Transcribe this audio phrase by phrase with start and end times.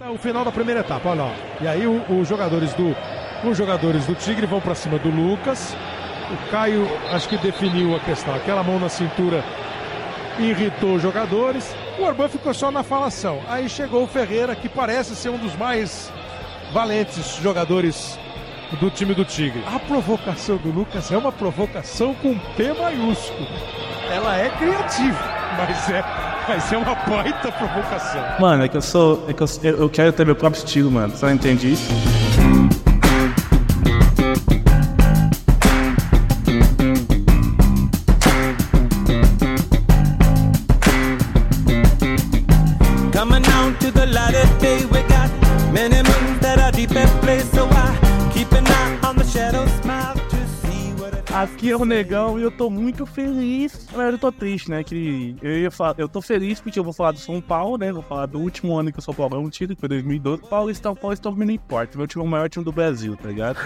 [0.00, 1.34] É o final da primeira etapa, olha lá.
[1.60, 2.94] E aí os jogadores do
[3.42, 5.74] os jogadores do Tigre vão para cima do Lucas.
[6.30, 8.32] O Caio acho que definiu a questão.
[8.32, 9.42] Aquela mão na cintura
[10.38, 11.74] irritou os jogadores.
[11.98, 13.40] O Orbán ficou só na falação.
[13.48, 16.12] Aí chegou o Ferreira, que parece ser um dos mais
[16.72, 18.16] valentes jogadores
[18.80, 19.64] do time do Tigre.
[19.66, 23.48] A provocação do Lucas é uma provocação com P maiúsculo.
[24.12, 25.24] Ela é criativa,
[25.56, 26.04] mas é,
[26.48, 28.24] mas é uma baita provocação.
[28.40, 29.24] Mano, é que eu sou.
[29.28, 31.14] É que eu, eu quero ter meu próprio estilo, mano.
[31.14, 32.17] Você não entende isso?
[51.58, 53.88] Aqui é o Negão e eu tô muito feliz.
[53.90, 54.84] Verdade, eu tô triste, né?
[54.84, 57.92] Que eu ia falar, eu tô feliz porque eu vou falar do São Paulo, né?
[57.92, 60.42] Vou falar do último ano que o São Paulo é um título, que foi 2012.
[60.42, 61.98] Paulistão, Paulistão me não importa.
[61.98, 63.58] Meu time é o maior time do Brasil, tá ligado?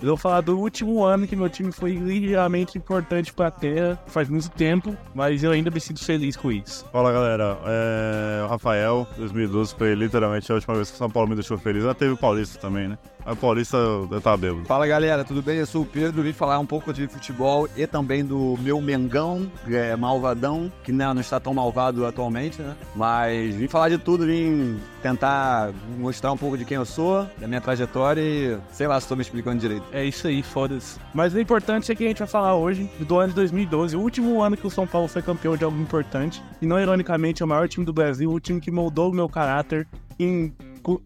[0.00, 3.98] eu vou falar do último ano que meu time foi ligeiramente importante pra terra.
[4.06, 6.84] Faz muito tempo, mas eu ainda me sinto feliz com isso.
[6.90, 8.46] Fala galera, é...
[8.48, 11.84] Rafael, 2012 foi literalmente a última vez que o São Paulo me deixou feliz.
[11.84, 12.96] Já teve Paulista também, né?
[13.26, 13.76] A Paulista
[14.22, 14.64] tá bêbado.
[14.64, 15.58] Fala galera, tudo bem?
[15.58, 19.50] Eu sou o Pedro, vim falar um pouco de futebol e também do meu Mengão,
[19.62, 22.74] que é malvadão, que não, não está tão malvado atualmente, né?
[22.96, 27.46] Mas vim falar de tudo, vim tentar mostrar um pouco de quem eu sou, da
[27.46, 29.84] minha trajetória e sei lá se estou me explicando direito.
[29.92, 30.98] É isso aí, foda-se.
[31.12, 34.00] Mas o importante é que a gente vai falar hoje do ano de 2012, o
[34.00, 36.42] último ano que o São Paulo foi campeão de algo importante.
[36.62, 39.28] E não ironicamente, é o maior time do Brasil, o time que moldou o meu
[39.28, 39.86] caráter
[40.18, 40.54] em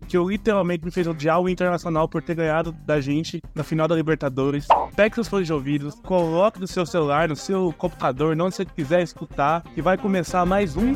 [0.07, 3.87] que eu literalmente me fez odiar o Internacional por ter ganhado da gente na final
[3.87, 4.67] da Libertadores.
[4.97, 9.03] Pegue seus fones de ouvidos, coloque no seu celular, no seu computador, onde você quiser
[9.03, 10.95] escutar, que vai começar mais um.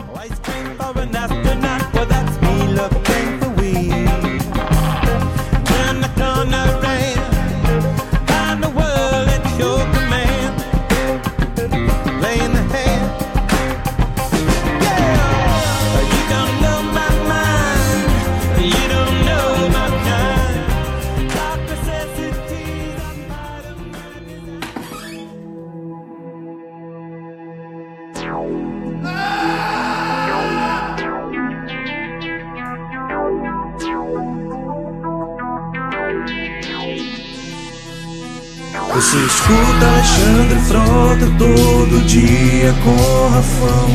[40.02, 43.88] Alexandre Frota todo dia com Rafão.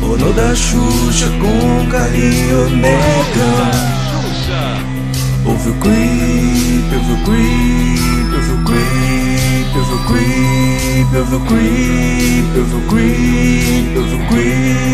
[0.00, 3.70] No da Xuxa com Calil Negão
[5.44, 12.56] Ouve o creep, ouve o creep, ouve o creep, ouve o creep, ouve o creep,
[12.56, 14.92] ouve o creep, ouve o creep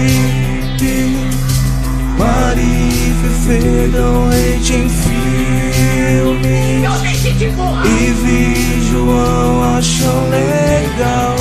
[2.19, 4.89] Mari Fefe dão hate em
[6.09, 6.89] filmes
[7.85, 11.37] E vi João acham legal.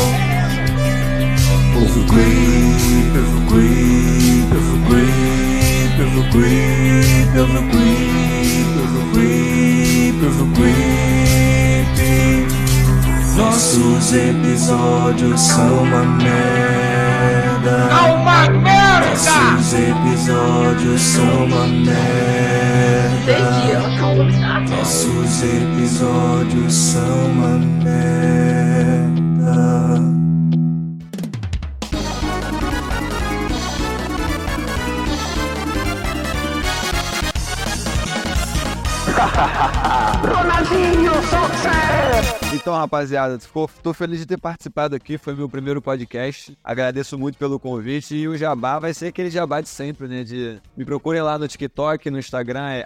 [1.76, 8.70] Ouve o creep, ouve o creep, ouve o creep, ouve o creep, ouve o creep,
[8.78, 11.96] ouve o creep, ouve o creep
[13.36, 17.90] Nossos episódios são uma merda.
[17.92, 18.87] É uma merda!
[19.18, 21.98] Nossos episódios são uma merda.
[24.70, 28.77] Nossos episódios são uma merda
[40.22, 42.56] Ronaldinho, sucesso!
[42.56, 45.18] Então, rapaziada, ficou, tô feliz de ter participado aqui.
[45.18, 46.58] Foi meu primeiro podcast.
[46.64, 48.16] Agradeço muito pelo convite.
[48.16, 50.24] E o jabá vai ser aquele jabá de sempre, né?
[50.24, 52.86] De me procurem lá no TikTok, no Instagram, é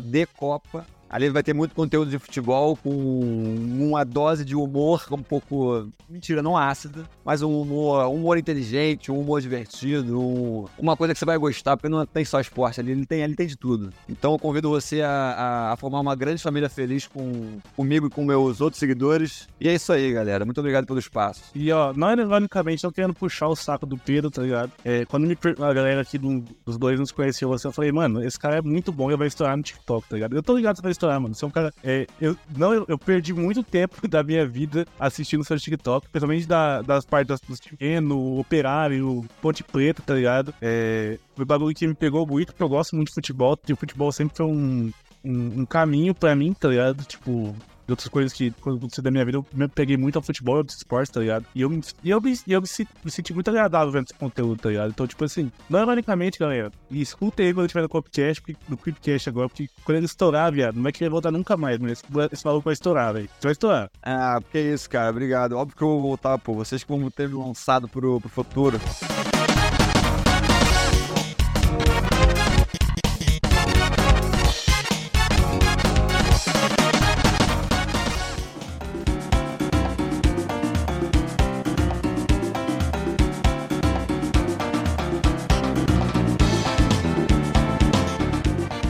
[0.00, 0.86] decopa.
[1.08, 6.42] Ali vai ter muito conteúdo de futebol com uma dose de humor um pouco, mentira,
[6.42, 11.18] não ácida, mas um humor, um humor inteligente, um humor divertido, um, uma coisa que
[11.18, 13.90] você vai gostar, porque não tem só esporte ali, ele tem, ele tem de tudo.
[14.08, 18.10] Então eu convido você a, a, a formar uma grande família feliz com, comigo e
[18.10, 19.48] com meus outros seguidores.
[19.60, 20.44] E é isso aí, galera.
[20.44, 21.44] Muito obrigado pelo espaço.
[21.54, 24.72] E ó, não ironicamente, não querendo puxar o saco do Pedro, tá ligado?
[24.84, 28.22] É, quando me, a galera aqui do, dos dois nos conheceu, você, eu falei, mano,
[28.22, 30.36] esse cara é muito bom e vai estourar no TikTok, tá ligado?
[30.36, 31.34] Eu tô ligado que vai estourar, mano.
[31.34, 31.72] Você é um cara.
[31.82, 36.46] É, eu, não, eu, eu, perdi muito tempo da minha vida assistindo seu TikTok, principalmente
[36.46, 40.54] da, das partes dos pequeno, operário, Ponte Preta, tá ligado?
[40.60, 43.76] É, foi bagulho que me pegou muito, porque eu gosto muito de futebol, e o
[43.76, 44.92] futebol sempre foi um,
[45.24, 47.04] um, um caminho pra mim, tá ligado?
[47.04, 47.54] Tipo,
[47.86, 50.56] de outras coisas que, quando aconteceu da minha vida, eu me peguei muito ao futebol
[50.58, 51.46] aos esportes, tá ligado?
[51.54, 52.68] E eu, me- e eu, me, eu me,
[53.04, 54.90] me senti muito agradável vendo esse conteúdo, tá ligado?
[54.90, 59.28] Então, tipo assim, não ironicamente, galera, e escutem aí quando tiver no Copcast, no Creepcast
[59.28, 62.02] agora, porque quando ele estourar, viado, não vai querer voltar nunca mais, mas
[62.32, 63.28] esse, maluco vai estourar, velho.
[63.40, 63.90] Vai estourar.
[64.02, 65.10] Ah, que isso, cara.
[65.10, 65.52] Obrigado.
[65.56, 66.54] Óbvio que eu vou voltar, pô.
[66.54, 68.80] Vocês que vão ter lançado pro, pro futuro.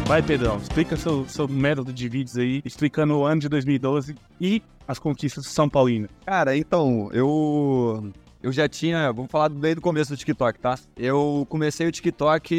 [0.07, 4.63] Vai, Pedrão, explica seu, seu método de vídeos aí, explicando o ano de 2012 e
[4.87, 6.09] as conquistas do São Paulino.
[6.25, 8.13] Cara, então, eu.
[8.41, 9.11] Eu já tinha.
[9.11, 10.79] Vamos falar desde o começo do TikTok, tá?
[10.97, 12.55] Eu comecei o TikTok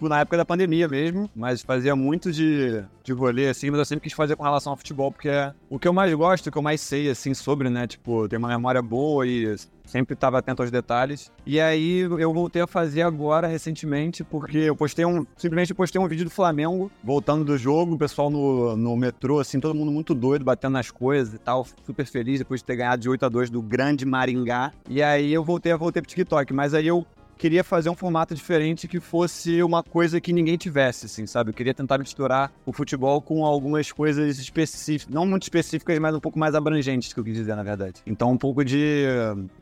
[0.00, 4.04] na época da pandemia mesmo, mas fazia muito de, de rolê, assim, mas eu sempre
[4.04, 6.56] quis fazer com relação ao futebol, porque é o que eu mais gosto, o que
[6.56, 7.86] eu mais sei, assim, sobre, né?
[7.86, 9.54] Tipo, ter uma memória boa e
[9.88, 11.32] sempre estava atento aos detalhes.
[11.46, 15.26] E aí eu voltei a fazer agora, recentemente, porque eu postei um.
[15.36, 19.58] Simplesmente postei um vídeo do Flamengo, voltando do jogo, o pessoal no, no metrô, assim,
[19.58, 23.02] todo mundo muito doido, batendo nas coisas e tal, super feliz depois de ter ganhado
[23.02, 24.72] de 8 a 2 do grande Maringá.
[24.88, 27.06] E aí eu voltei, voltei pro TikTok, mas aí eu
[27.38, 31.50] queria fazer um formato diferente que fosse uma coisa que ninguém tivesse, assim, sabe?
[31.50, 36.20] Eu queria tentar misturar o futebol com algumas coisas específicas, não muito específicas, mas um
[36.20, 38.02] pouco mais abrangentes, que eu quis dizer, na verdade.
[38.06, 39.04] Então, um pouco de.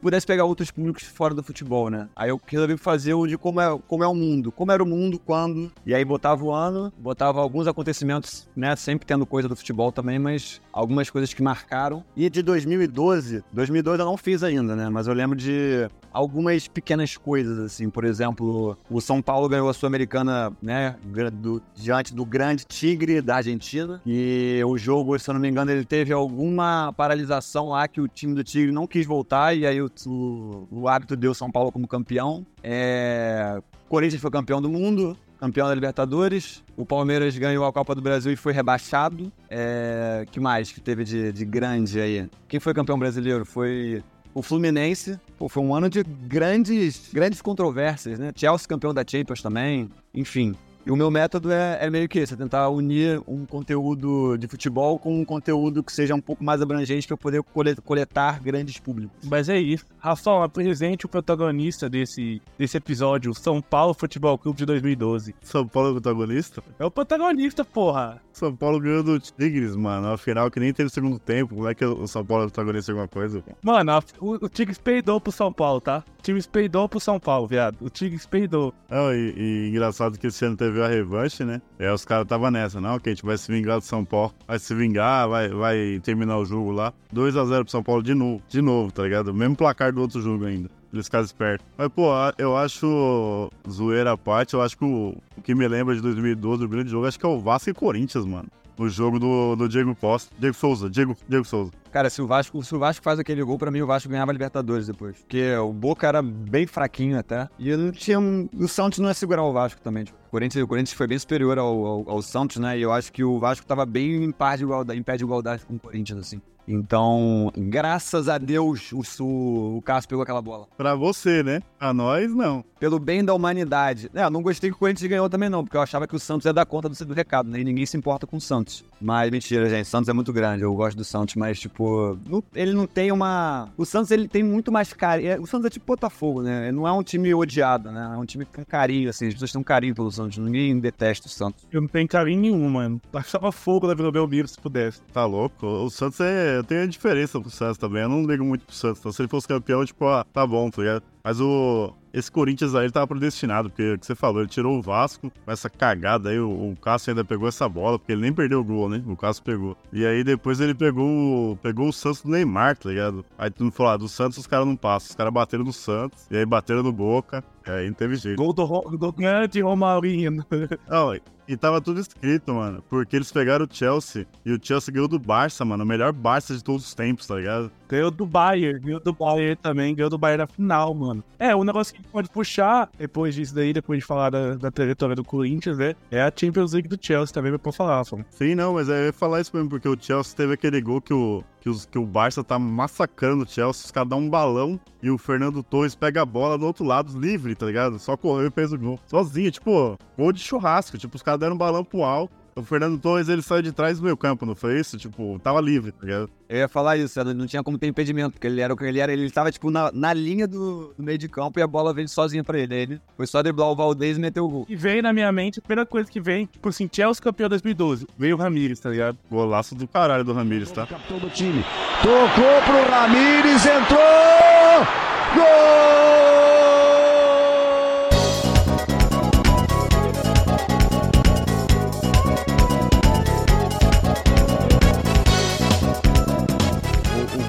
[0.01, 2.09] pudesse pegar outros públicos fora do futebol, né?
[2.17, 4.87] Aí eu resolvi fazer o de como é, como é o mundo, como era o
[4.87, 5.71] mundo quando.
[5.85, 8.75] E aí botava o ano, botava alguns acontecimentos, né?
[8.75, 12.03] Sempre tendo coisa do futebol também, mas algumas coisas que marcaram.
[12.17, 14.89] E de 2012, 2012 eu não fiz ainda, né?
[14.89, 17.91] Mas eu lembro de algumas pequenas coisas, assim.
[17.91, 20.97] Por exemplo, o São Paulo ganhou a Sul-Americana, né?
[21.33, 24.01] do- diante do grande Tigre da Argentina.
[24.07, 28.09] E o jogo, se eu não me engano, ele teve alguma paralisação lá que o
[28.09, 29.55] time do Tigre não quis voltar.
[29.57, 32.47] E aí o, o, o deu São Paulo como campeão.
[32.63, 33.61] É...
[33.89, 35.17] Corinthians foi campeão do mundo.
[35.39, 36.65] Campeão da Libertadores.
[36.77, 39.31] O Palmeiras ganhou a Copa do Brasil e foi rebaixado.
[39.51, 40.25] É...
[40.31, 42.29] que mais que teve de, de grande aí?
[42.49, 43.45] Quem foi campeão brasileiro?
[43.45, 44.03] Foi
[44.37, 45.19] o Fluminense.
[45.39, 48.33] Pô, foi um ano de grandes, grandes controvérsias, né?
[48.37, 49.89] Chelsea campeão da Champions também.
[50.13, 50.55] Enfim.
[50.87, 54.47] E o meu método é, é meio que esse, é tentar unir um conteúdo de
[54.47, 58.41] futebol com um conteúdo que seja um pouco mais abrangente para eu poder cole- coletar
[58.41, 59.17] grandes públicos.
[59.29, 59.85] Mas é isso.
[59.99, 65.35] Rafael, apresente o protagonista desse, desse episódio, o São Paulo Futebol Clube de 2012.
[65.43, 66.63] São Paulo é o protagonista?
[66.79, 68.21] É o protagonista, porra.
[68.33, 70.09] São Paulo ganhou do Tigres, mano.
[70.13, 71.55] Afinal, que nem teve segundo tempo.
[71.55, 73.43] Como é que o São Paulo é o protagonista de alguma coisa?
[73.63, 76.05] Mano, o, o Tigres peidou pro São Paulo, tá?
[76.27, 77.77] Tigres peidou pro São Paulo, viado.
[77.81, 78.75] O Tigres peidou.
[78.91, 81.63] Não, e, e engraçado que esse ano teve a revanche, né?
[81.79, 84.35] É, os caras estavam nessa, não, que a gente vai se vingar do São Paulo.
[84.45, 86.93] Vai se vingar, vai, vai terminar o jogo lá.
[87.15, 88.43] 2x0 pro São Paulo de novo.
[88.49, 89.33] De novo, tá ligado?
[89.33, 90.69] Mesmo placar do outro jogo ainda.
[90.93, 91.65] Eles ficaram espertos.
[91.79, 95.95] Mas, pô, eu acho, zoeira à parte, eu acho que o, o que me lembra
[95.95, 98.49] de 2012, o grande jogo, acho que é o Vasco e Corinthians, mano.
[98.77, 100.35] O jogo do, do Diego Costa.
[100.39, 101.71] Diego Souza, Diego, Diego Souza.
[101.97, 104.31] Cara, se o Vasco, se o Vasco faz aquele gol, pra mim o Vasco ganhava
[104.31, 105.17] a Libertadores depois.
[105.21, 107.49] Porque o Boca era bem fraquinho até.
[107.59, 108.21] E não tinha.
[108.21, 110.05] um- O Santos não ia segurar o Vasco também.
[110.05, 112.79] Tipo, Corinthians, o Corinthians foi bem superior ao, ao, ao Santos, né?
[112.79, 115.25] E eu acho que o Vasco tava bem em par de igualdade, em pé de
[115.25, 116.41] igualdade com o Corinthians, assim.
[116.69, 120.67] Então, graças a Deus, o, o, o Cássio pegou aquela bola.
[120.77, 121.61] Pra você, né?
[121.79, 122.65] A nós, não.
[122.81, 124.11] Pelo bem da humanidade.
[124.13, 126.19] É, eu não gostei que o Corinthians ganhou também, não, porque eu achava que o
[126.19, 127.61] Santos ia dar conta do, do recado, né?
[127.61, 128.85] E ninguém se importa com o Santos.
[129.01, 129.87] Mas mentira, gente.
[129.87, 130.65] Santos é muito grande.
[130.65, 133.69] Eu gosto do Santos, mas, tipo, não- ele não tem uma.
[133.77, 135.41] O Santos, ele tem muito mais carinho.
[135.43, 136.73] O Santos é tipo Botafogo, né?
[136.73, 138.11] Não é um time odiado, né?
[138.13, 139.29] É um time com carinho, assim.
[139.29, 140.26] As pessoas têm um carinho pelo Santos.
[140.39, 141.67] Ninguém detesta o Santos.
[141.73, 143.01] Eu não tenho carinho nenhum, mano.
[143.13, 145.01] Taxava fogo na Vila Belmiro se pudesse.
[145.13, 145.67] Tá louco?
[145.67, 146.63] O Santos é.
[146.63, 148.03] Tem a diferença pro Santos também.
[148.03, 149.01] Eu não ligo muito pro Santos.
[149.01, 151.03] Então, se ele fosse campeão, tipo, ah, tá bom, tá ligado?
[151.23, 151.93] Mas o.
[152.13, 155.31] Esse Corinthians aí ele tava predestinado, porque o que você falou, ele tirou o Vasco
[155.45, 156.39] com essa cagada aí.
[156.41, 159.03] O, o Cássio ainda pegou essa bola, porque ele nem perdeu o gol, né?
[159.07, 159.77] O Cássio pegou.
[159.93, 161.07] E aí depois ele pegou,
[161.53, 163.23] o- pegou o Santos do Neymar, tá ligado?
[163.37, 165.11] Aí tu não falou, ah, do Santos os caras não passam.
[165.11, 167.45] Os caras bateram no Santos, e aí bateram no Boca.
[167.67, 168.37] E aí não teve jeito.
[168.37, 170.45] Gol do, Ro- do grande Romarinho.
[170.89, 171.15] Não,
[171.49, 172.83] e tava tudo escrito, mano.
[172.89, 175.85] Porque eles pegaram o Chelsea e o Chelsea ganhou do Barça, mano.
[175.85, 177.71] O melhor Barça de todos os tempos, tá ligado?
[177.89, 181.23] Ganhou do Bayern, ganhou do Bayern também, ganhou do Bayern na final, mano.
[181.39, 184.55] É, o negócio que a gente pode puxar, depois disso daí, depois de falar da,
[184.55, 185.95] da trajetória do Corinthians, né?
[186.11, 188.25] É a Champions League do Chelsea também, pra falar, Rafa.
[188.31, 191.15] Sim, não, mas eu ia falar isso mesmo, porque o Chelsea teve aquele gol que
[191.15, 193.85] o, que os, que o Barça tá massacrando o Chelsea.
[193.87, 197.19] Os caras dão um balão e o Fernando Torres pega a bola do outro lado,
[197.19, 197.99] livre, tá ligado?
[197.99, 199.01] Só correu e fez o gol.
[199.07, 200.97] Sozinho, tipo, gol de churrasco.
[200.97, 202.33] Tipo, os caras deram um balão pro alto.
[202.55, 204.97] o Fernando Torres ele saiu de trás do meio campo, não foi isso?
[204.97, 206.31] Tipo, tava livre, tá ligado?
[206.49, 208.99] Eu ia falar isso, não tinha como ter impedimento, porque ele era o que ele
[209.01, 211.93] era, ele tava, tipo, na, na linha do, do meio de campo e a bola
[211.93, 212.75] veio sozinha pra ele.
[212.75, 214.67] Aí Ele foi só driblar o Valdez e meter o gol.
[214.69, 218.07] E veio na minha mente, a primeira coisa que vem, tipo assim, Chelsea campeão 2012.
[218.17, 219.19] Veio o Ramires, tá ligado?
[219.31, 220.87] Golaço do caralho do Ramires, tá?
[220.87, 221.63] Capitão do time.
[222.03, 224.87] Tocou pro Ramires, entrou!
[225.35, 226.36] Gol!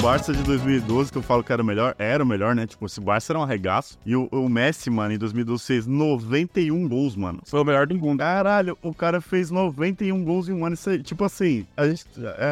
[0.07, 2.65] Barça de 2012, que eu falo que era o melhor, era o melhor, né?
[2.65, 3.99] Tipo, esse Barça era um arregaço.
[4.05, 7.41] E o, o Messi, mano, em 2012 fez 91 gols, mano.
[7.45, 8.19] Foi o melhor do mundo.
[8.19, 10.75] Caralho, o cara fez 91 gols em um ano.
[10.75, 12.05] Isso aí, tipo assim, a gente,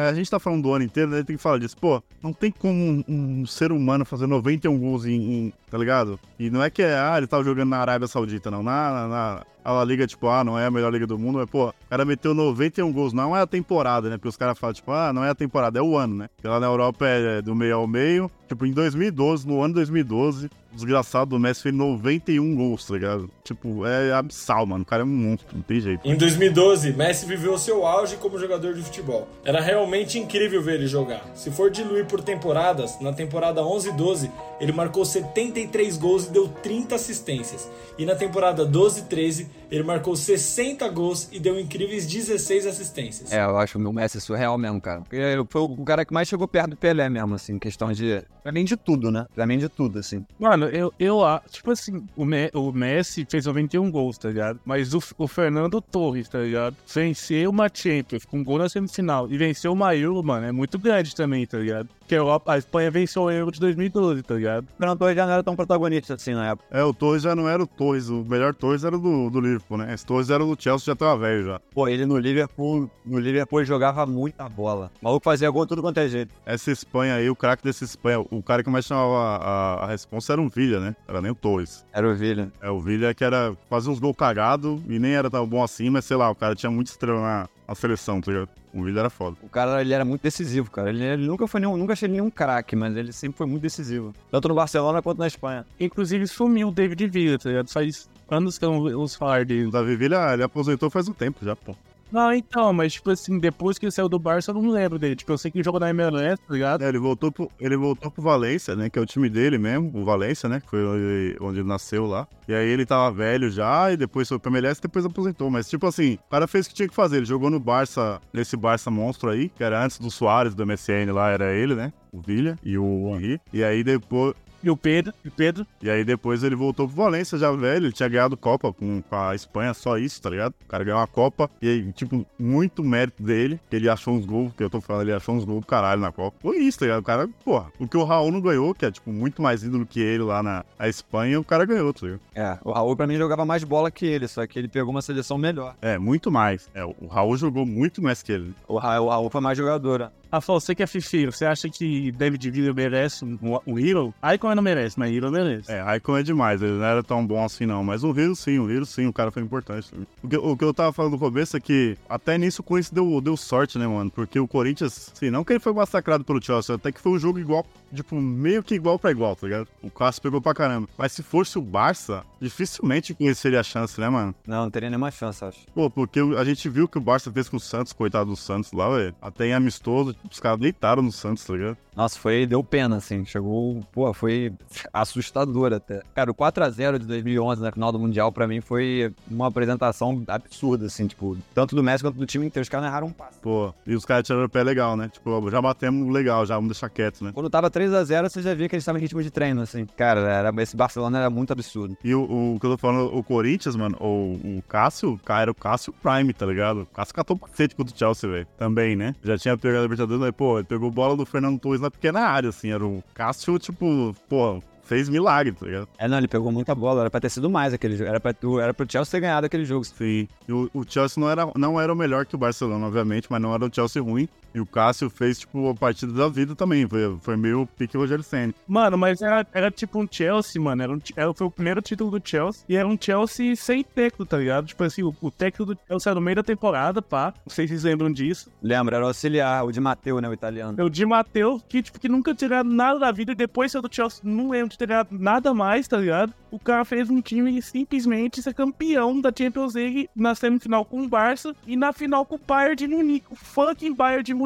[0.08, 1.22] a gente tá falando do ano inteiro, né?
[1.22, 1.78] Tem que falar disso.
[1.78, 6.20] Pô, não tem como um, um ser humano fazer 91 gols em, em- Tá ligado?
[6.38, 8.62] E não é que é, ah, ele tava jogando na Arábia Saudita, não.
[8.62, 11.38] Na, na, na- a La Liga, tipo, ah, não é a melhor liga do mundo,
[11.38, 13.12] mas, pô, o cara meteu 91 gols.
[13.12, 14.16] Não é a temporada, né?
[14.16, 16.28] Porque os caras falam, tipo, ah, não é a temporada, é o ano, né?
[16.36, 18.30] Porque lá na Europa é do meio ao meio.
[18.48, 23.30] Tipo, em 2012, no ano 2012, o desgraçado do Messi fez 91 gols, tá ligado?
[23.42, 24.82] Tipo, é abissal, mano.
[24.82, 26.06] O cara é um monstro, não tem jeito.
[26.06, 29.28] Em 2012, Messi viveu seu auge como jogador de futebol.
[29.44, 31.24] Era realmente incrível ver ele jogar.
[31.34, 36.30] Se for diluir por temporadas, na temporada 11 e 12, ele marcou 73 gols e
[36.30, 37.68] deu 30 assistências.
[37.98, 43.32] E na temporada 12 e 13, ele marcou 60 gols e deu incríveis 16 assistências.
[43.32, 45.00] É, eu acho o Messi surreal mesmo, cara.
[45.00, 45.16] Porque
[45.50, 48.22] foi o cara que mais chegou perto do Pelé mesmo, assim, questão de.
[48.42, 49.26] Pra mim, de tudo, né?
[49.34, 50.24] Pra mim, de tudo, assim.
[50.38, 51.18] Mano, eu, eu
[51.50, 54.60] tipo assim, o, Me- o Messi fez 91 gols, tá ligado?
[54.64, 56.76] Mas o, o Fernando Torres, tá ligado?
[56.92, 60.78] Venceu uma Champions com um gol na semifinal e venceu uma Euro, mano, é muito
[60.78, 61.88] grande também, tá ligado?
[62.06, 64.62] Porque a, Europa- a Espanha venceu a Euro de 2012, tá ligado?
[64.64, 66.64] O Fernando Torres já não era tão protagonista assim na época.
[66.70, 68.08] É, o Torres já não era o Torres.
[68.08, 69.92] O melhor Torres era o do, do Liverpool, né?
[69.92, 71.60] Esse Torres era o do Chelsea, já tava velho já.
[71.74, 74.92] Pô, ele no Liverpool, no Liverpool ele jogava muita bola.
[75.02, 76.32] O maluco fazia gol tudo quanto é jeito.
[76.46, 79.86] Essa Espanha aí, o craque dessa Espanha, o cara que mais chamava a, a, a
[79.88, 80.94] responsa era um Villa, né?
[81.08, 81.84] Era nem o Torres.
[81.92, 82.52] Era o Villa.
[82.62, 85.90] É, o Villa que era fazer uns gols cagados e nem era tão bom assim,
[85.90, 88.48] mas sei lá, o cara tinha muita estrela na, na seleção, tá ligado?
[88.72, 89.36] O Villa era foda.
[89.42, 90.90] O cara, ele era muito decisivo, cara.
[90.90, 93.62] Ele, ele nunca foi nenhum, nunca achei ele nenhum craque, mas ele sempre foi muito
[93.62, 94.12] decisivo.
[94.30, 95.64] Tanto no Barcelona quanto na Espanha.
[95.80, 97.70] Inclusive sumiu o David Villa, tá ligado?
[97.70, 99.66] Faz anos que eu não ouço falar dele.
[99.66, 101.74] O Davi Villa, ele aposentou faz um tempo já, pô.
[102.10, 105.16] Não, então, mas tipo assim, depois que ele saiu do Barça, eu não lembro dele.
[105.16, 106.82] Tipo, eu sei que ele jogou na MLS, tá ligado?
[106.82, 108.88] É, ele voltou pro, ele voltou pro Valência, né?
[108.88, 110.60] Que é o time dele mesmo, o Valência, né?
[110.60, 112.26] Que foi onde, onde ele nasceu lá.
[112.48, 115.50] E aí ele tava velho já, e depois foi pro MLS e depois aposentou.
[115.50, 117.18] Mas, tipo assim, o cara fez o que tinha que fazer.
[117.18, 121.12] Ele jogou no Barça, nesse Barça monstro aí, que era antes do Soares do MSN
[121.12, 121.92] lá, era ele, né?
[122.12, 123.40] O Villa e o Henry.
[123.52, 124.34] E aí depois.
[124.62, 127.86] E o Pedro, e o Pedro, E aí depois ele voltou pro Valência já velho,
[127.86, 130.54] ele tinha ganhado Copa com, com a Espanha, só isso, tá ligado?
[130.64, 134.24] O cara ganhou uma Copa e aí, tipo, muito mérito dele, que ele achou uns
[134.24, 136.36] gols, que eu tô falando, ele achou uns gols do caralho na Copa.
[136.40, 137.00] Foi isso, tá ligado?
[137.00, 139.86] O cara, porra, o que o Raul não ganhou, que é, tipo, muito mais ídolo
[139.86, 142.20] que ele lá na, na Espanha, o cara ganhou, tá ligado?
[142.34, 145.02] É, o Raul pra mim jogava mais bola que ele, só que ele pegou uma
[145.02, 145.74] seleção melhor.
[145.80, 146.68] É, muito mais.
[146.74, 148.54] É, o Raul jogou muito mais que ele.
[148.66, 150.10] O Raul, o Raul foi mais jogador.
[150.32, 154.14] Rafael, você que é fifeiro, você acha que David Villa merece um, um Hero?
[154.34, 155.70] Icon não merece, mas Hero merece.
[155.70, 158.58] É, Icon é demais, ele não era tão bom assim não, mas o Hero sim,
[158.58, 159.90] o Hero sim, o cara foi importante.
[160.22, 162.90] O que, o que eu tava falando no começo é que até nisso o Corinthians
[162.90, 164.10] deu, deu sorte, né, mano?
[164.10, 167.18] Porque o Corinthians, assim, não que ele foi massacrado pelo Chelsea, até que foi um
[167.18, 167.64] jogo igual,
[167.94, 169.68] tipo, meio que igual pra igual, tá ligado?
[169.82, 170.88] O Cássio pegou pra caramba.
[170.98, 174.34] Mas se fosse o Barça, dificilmente conheceria a chance, né, mano?
[174.46, 175.60] Não, não teria nenhuma chance, acho.
[175.74, 178.72] Pô, porque a gente viu que o Barça fez com o Santos, coitado do Santos
[178.72, 179.14] lá, velho.
[179.20, 181.76] Até em amistoso, os caras deitaram no Santos, tá ligado?
[181.96, 183.24] Nossa, foi, deu pena, assim.
[183.24, 184.52] Chegou, pô, foi
[184.92, 186.02] assustador até.
[186.14, 190.86] Cara, o 4x0 de 2011 na final do Mundial, pra mim, foi uma apresentação absurda,
[190.86, 192.62] assim, tipo, tanto do Messi quanto do time inteiro.
[192.62, 193.40] Os caras não erraram um passo.
[193.40, 195.08] Pô, e os caras tiraram o pé legal, né?
[195.08, 197.30] Tipo, já batemos legal, já vamos deixar quieto, né?
[197.32, 199.86] Quando tava 3x0, você já via que eles estavam em ritmo de treino, assim.
[199.96, 201.96] Cara, era, esse Barcelona era muito absurdo.
[202.04, 205.50] E o, o que eu tô falando, o Corinthians, mano, o, o Cássio, cara, era
[205.50, 206.82] o Cássio Prime, tá ligado?
[206.82, 208.46] O Cássio catou pra cacete contra o Chelsea, velho.
[208.58, 209.14] Também, né?
[209.22, 212.20] Já tinha pegado a Libertadores, mas, pô, ele pegou bola do Fernando Torres na pequena
[212.20, 212.70] área, assim.
[212.70, 215.88] Era o Cássio, tipo, pô, fez milagre, tá ligado?
[215.98, 217.02] É, não, ele pegou muita bola.
[217.02, 218.08] Era pra ter sido mais aquele jogo.
[218.08, 219.84] Era pra, era pro Chelsea ter ganhado aquele jogo.
[219.84, 220.28] Sim.
[220.48, 223.42] E o, o Chelsea não era, não era o melhor que o Barcelona, obviamente, mas
[223.42, 224.28] não era o Chelsea ruim.
[224.56, 226.88] E o Cássio fez, tipo, a partida da vida também.
[226.88, 228.54] Foi, foi meio pique Roger Senna.
[228.66, 230.82] Mano, mas era, era tipo um Chelsea, mano.
[230.82, 232.64] Era um, era, foi o primeiro título do Chelsea.
[232.66, 234.66] E era um Chelsea sem técnico, tá ligado?
[234.66, 237.34] Tipo assim, o, o técnico do Chelsea era no meio da temporada, pá.
[237.44, 238.50] Não sei se vocês lembram disso.
[238.62, 240.80] Lembra, era o auxiliar, o de Mateu, né, o italiano.
[240.80, 243.32] É O Di Matteo, que, tipo, que nunca tinha ganhado nada da vida.
[243.32, 246.32] E depois saiu do Chelsea, não lembro de ter ganhado nada mais, tá ligado?
[246.50, 251.02] O o cara fez um time simplesmente ser campeão da Champions League na semifinal com
[251.02, 254.45] o Barça e na final com o Bayern de Munique, o fucking Bayern de Munique.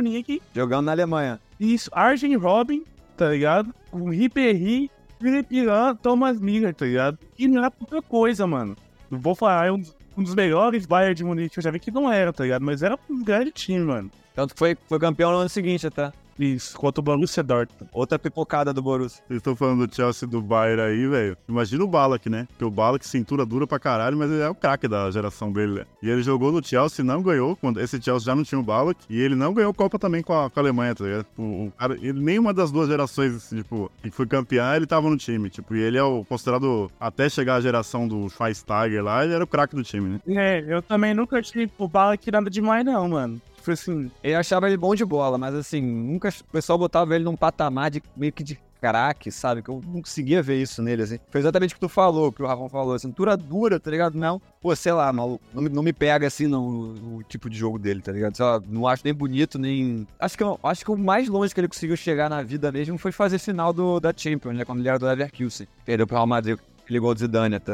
[0.55, 1.41] Jogando na Alemanha.
[1.59, 2.85] Isso, Arjen Robin,
[3.17, 3.75] tá ligado?
[3.91, 4.91] Com Ribéry,
[5.21, 7.19] Felipe Lan, Thomas Miller, tá ligado?
[7.39, 8.77] E não era pouca coisa, mano.
[9.11, 11.71] Não vou falar, é um dos, um dos melhores Bayern de Munique que eu já
[11.71, 12.65] vi que não era, tá ligado?
[12.65, 14.11] Mas era um grande time, mano.
[14.35, 16.13] Tanto que foi, foi campeão no ano seguinte até.
[16.41, 17.91] Isso, contra o Borussia Dortmund.
[17.93, 19.23] Outra pipocada do Borussia.
[19.27, 21.37] Vocês estão falando do Chelsea do Bayern aí, velho.
[21.49, 22.47] Imagina o Ballack, né?
[22.49, 25.81] Porque o Ballack, cintura dura pra caralho, mas ele é o craque da geração dele,
[25.81, 25.85] né?
[26.03, 27.57] E ele jogou no Chelsea e não ganhou.
[27.57, 29.01] Quando esse Chelsea já não tinha o Ballack.
[29.09, 31.27] E ele não ganhou Copa também com a, com a Alemanha, tá ligado?
[31.37, 35.09] O, o cara, ele, nenhuma das duas gerações, assim, tipo, que foi campeã, ele tava
[35.09, 35.51] no time.
[35.51, 39.45] Tipo, e ele é o considerado, até chegar a geração do Schweinsteiger lá, ele era
[39.45, 40.21] o craque do time, né?
[40.29, 43.41] É, eu também nunca achei o Ballack nada demais, não, mano.
[43.61, 47.25] Tipo assim, Eu achava ele bom de bola, mas assim, nunca o pessoal botava ele
[47.25, 49.63] num patamar de meio que de craque, sabe?
[49.63, 51.19] Que eu não conseguia ver isso nele, assim.
[51.29, 52.99] Foi exatamente o que tu falou, que o Rafão falou.
[52.99, 54.17] Cintura dura, tá ligado?
[54.17, 55.45] Não, pô, sei lá, maluco.
[55.53, 58.39] Não, não me pega assim, não, o, o tipo de jogo dele, tá ligado?
[58.39, 60.07] Lá, não acho nem bonito, nem.
[60.19, 63.13] Acho que, acho que o mais longe que ele conseguiu chegar na vida mesmo foi
[63.13, 64.65] fazer final do, da Champions, né?
[64.65, 65.69] Quando ele era do Leverkusen.
[65.85, 66.59] Perdeu pro Real Madrid,
[66.99, 67.73] gol do Zidane até.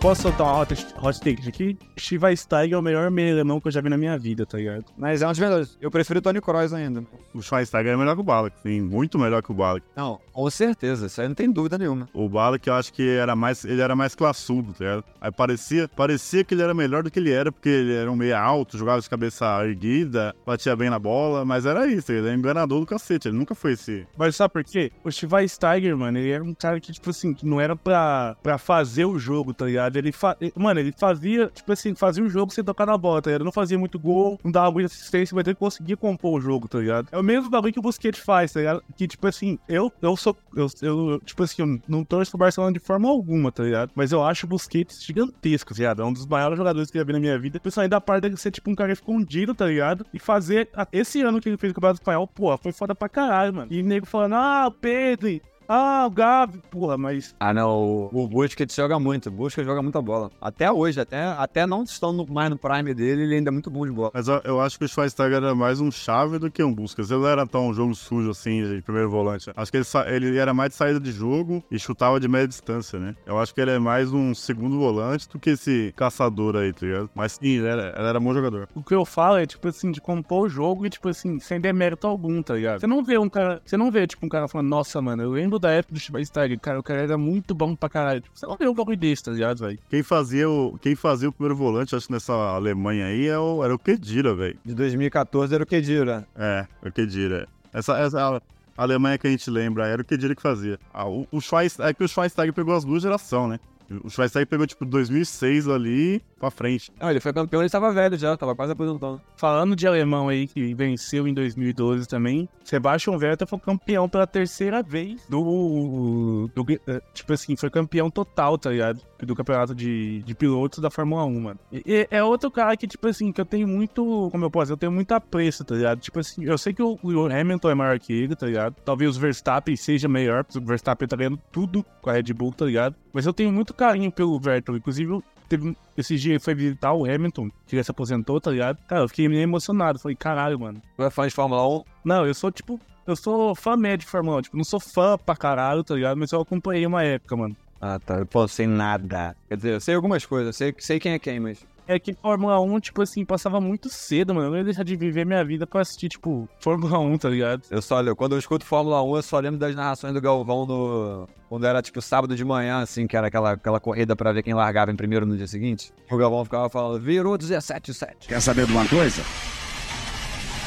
[0.00, 1.78] Posso soltar uma hot, hot take aqui?
[1.96, 4.86] Schweinsteiger é o melhor meio alemão que eu já vi na minha vida, tá ligado?
[4.96, 5.78] Mas é um dos melhores.
[5.80, 7.04] Eu prefiro o Tony Kroos ainda.
[7.34, 8.80] O Schweinsteiger é melhor que o Ballack, sim.
[8.80, 9.84] Muito melhor que o Ballack.
[9.94, 11.06] Não, com certeza.
[11.06, 12.08] Isso aí não tem dúvida nenhuma.
[12.14, 15.04] O Ballack, eu acho que era mais, ele era mais classudo, tá ligado?
[15.20, 18.16] Aí parecia, parecia que ele era melhor do que ele era, porque ele era um
[18.16, 22.34] meio alto, jogava de cabeça erguida, batia bem na bola, mas era isso, ele era
[22.34, 24.06] enganador do cacete, ele nunca foi esse.
[24.16, 24.90] Mas sabe por quê?
[25.04, 28.56] O Schweinsteiger, mano, ele era um cara que, tipo assim, que não era pra, pra
[28.56, 29.89] fazer o jogo, tá ligado?
[29.96, 30.36] Ele, fa...
[30.54, 33.44] mano, ele fazia, tipo assim, fazia o jogo sem tocar na bola, tá ligado?
[33.44, 36.78] Não fazia muito gol, não dava muita assistência, mas ele conseguia compor o jogo, tá
[36.78, 37.08] ligado?
[37.12, 38.82] É o mesmo bagulho que o Busquets faz, tá ligado?
[38.96, 42.72] Que, tipo assim, eu, eu sou, eu, eu, tipo assim, eu não torço pro Barcelona
[42.72, 43.90] de forma alguma, tá ligado?
[43.94, 46.02] Mas eu acho o Busquets gigantesco, tá ligado?
[46.02, 47.60] É um dos maiores jogadores que eu já vi na minha vida.
[47.60, 50.06] Principalmente da parte dele ser, tipo, um cara escondido, tá ligado?
[50.12, 53.54] E fazer, esse ano que ele fez o Campeonato Espanhol, pô, foi foda pra caralho,
[53.54, 53.68] mano.
[53.70, 55.40] E nego falando, ah, Pedro,
[55.72, 59.80] ah, o Gavi, porra, mas Ah, não, o, o Busquets joga muito, o Busquets joga
[59.82, 60.30] muita bola.
[60.40, 63.86] Até hoje, até, até não estando mais no prime dele, ele ainda é muito bom
[63.86, 64.10] de bola.
[64.12, 67.10] Mas eu, eu acho que o Schweinsteiger era mais um chave do que um Busquets.
[67.10, 69.50] Ele não era tão um jogo sujo assim, de primeiro volante.
[69.54, 69.86] Acho que ele,
[70.26, 73.14] ele era mais de saída de jogo e chutava de média distância, né?
[73.24, 76.84] Eu acho que ele é mais um segundo volante do que esse caçador aí, tá
[76.84, 77.10] ligado?
[77.14, 78.68] Mas sim, ele era, ele era bom jogador.
[78.74, 81.60] o que eu falo é, tipo assim, de compor o jogo e, tipo assim, sem
[81.60, 82.80] demérito algum, tá ligado?
[82.80, 85.30] Você não vê um cara, você não vê, tipo, um cara falando, nossa, mano, eu
[85.30, 88.20] lembro da época do Schweinsteiger, cara, o cara era muito bom pra caralho.
[88.20, 89.78] Tipo, você não vê um bagulho desse, tá ligado, velho?
[89.88, 93.62] Quem fazia o, quem fazia o primeiro volante, acho que nessa Alemanha aí, é o-
[93.62, 94.58] era o Kedira, velho.
[94.64, 96.26] De 2014 era o Kedira.
[96.34, 97.46] É, o Kedira.
[97.72, 98.42] Essa, essa
[98.76, 100.78] a Alemanha que a gente lembra era o Kedira que fazia.
[100.92, 103.60] Ah, o, o Schweinsteiger, é que o Schweinsteiger pegou as duas gerações, né?
[104.04, 106.90] O Schweinsteiger pegou, tipo, 2006 ali pra frente.
[106.98, 109.20] Não, ele foi campeão, ele estava velho já, tava quase aposentando.
[109.36, 114.82] Falando de alemão aí, que venceu em 2012 também, Sebastian Vettel foi campeão pela terceira
[114.82, 119.00] vez do, do- eh, Tipo assim, foi campeão total, tá ligado?
[119.20, 121.60] Do campeonato de, de pilotos da Fórmula 1, mano.
[121.70, 124.28] E, e é outro cara que, tipo assim, que eu tenho muito.
[124.32, 126.00] Como eu posso dizer, eu tenho muito apreço, tá ligado?
[126.00, 128.76] Tipo assim, eu sei que o, o Hamilton é maior que ele, tá ligado?
[128.84, 132.52] Talvez o Verstappen seja melhor, porque o Verstappen tá ganhando tudo com a Red Bull,
[132.52, 132.96] tá ligado?
[133.12, 135.20] Mas eu tenho muito carinho pelo Vettel, inclusive.
[135.54, 138.78] Eu- Teve, esses dias ele foi visitar o Hamilton, que ele se aposentou, tá ligado?
[138.86, 139.98] Cara, eu fiquei meio emocionado.
[139.98, 140.80] Falei, caralho, mano.
[140.96, 141.84] Tu é fã de Fórmula 1?
[142.04, 142.80] Não, eu sou tipo.
[143.06, 144.42] Eu sou fã médio de Fórmula 1.
[144.42, 146.16] Tipo, não sou fã pra caralho, tá ligado?
[146.16, 147.56] Mas eu acompanhei uma época, mano.
[147.80, 148.18] Ah, tá.
[148.18, 149.34] Eu posso sem nada.
[149.48, 151.66] Quer dizer, eu sei algumas coisas, sei, sei quem é quem, mas.
[151.90, 154.46] É que Fórmula 1, tipo assim, passava muito cedo, mano.
[154.46, 157.62] Eu não ia deixar de viver minha vida pra assistir, tipo, Fórmula 1, tá ligado?
[157.68, 160.64] Eu só olho, quando eu escuto Fórmula 1, eu só lembro das narrações do Galvão
[160.64, 161.28] no.
[161.48, 164.54] Quando era tipo sábado de manhã, assim, que era aquela, aquela corrida pra ver quem
[164.54, 165.92] largava em primeiro no dia seguinte.
[166.08, 168.28] O Galvão ficava falando, virou 17-7.
[168.28, 169.24] Quer saber de uma coisa?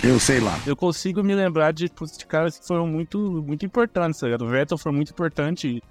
[0.04, 0.60] Eu sei lá.
[0.68, 4.44] Eu consigo me lembrar de, tipo, de caras que foram muito, muito importantes, tá ligado?
[4.44, 5.82] O Vettel foi muito importante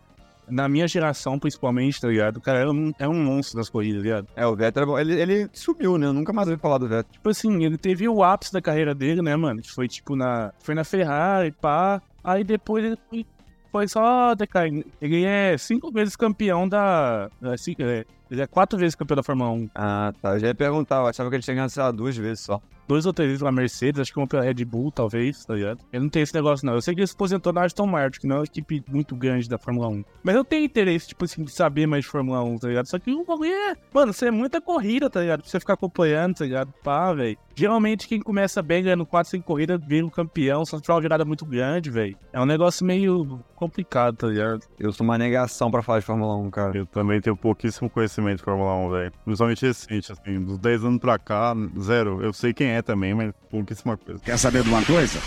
[0.52, 2.36] na minha geração, principalmente, tá ligado?
[2.36, 4.28] O cara era um, é um monstro das corridas, tá ligado?
[4.36, 4.98] É, o Vettel, era bom.
[4.98, 6.06] ele, ele sumiu, né?
[6.06, 7.12] Eu nunca mais ouvi falar do Vettel.
[7.12, 9.62] Tipo assim, ele teve o ápice da carreira dele, né, mano?
[9.62, 10.52] Que foi, tipo, na.
[10.60, 12.02] Foi na Ferrari, pá.
[12.22, 13.26] Aí depois ele foi,
[13.72, 14.84] foi só decaindo.
[15.00, 17.30] Ele é cinco vezes campeão da.
[17.42, 19.70] é, é, ele é quatro vezes campeão da Fórmula 1.
[19.74, 20.34] Ah, tá.
[20.34, 22.60] Eu já ia perguntar, eu achava que ele tinha ganhado, sei lá, duas vezes só.
[22.92, 25.81] Dois ou três vezes pela Mercedes, acho que uma pela Red Bull, talvez, tá ligado?
[25.90, 26.74] Ele não tem esse negócio, não.
[26.74, 29.16] Eu sei que ele se aposentou na Aston Martin, que não é uma equipe muito
[29.16, 30.05] grande da Fórmula 1.
[30.22, 32.87] Mas eu tenho interesse, tipo assim, de saber mais de Fórmula 1, tá ligado?
[32.87, 33.76] Só que o bagulho é.
[33.94, 35.40] Mano, você é muita corrida, tá ligado?
[35.40, 36.72] Pra você ficar acompanhando, tá ligado?
[36.85, 37.38] Pá, velho.
[37.55, 41.00] Geralmente quem começa bem ganhando 4, 5 corridas vira um campeão, só se tiver uma
[41.00, 42.16] virada muito grande, velho.
[42.33, 44.62] É um negócio meio complicado, tá ligado?
[44.78, 46.78] Eu sou uma negação pra falar de Fórmula 1, cara.
[46.78, 49.12] Eu também tenho pouquíssimo conhecimento de Fórmula 1, velho.
[49.24, 52.22] Principalmente recente, assim, dos 10 anos pra cá, zero.
[52.22, 54.21] Eu sei quem é também, mas pouquíssima coisa.
[54.25, 55.21] Quer saber de uma coisa?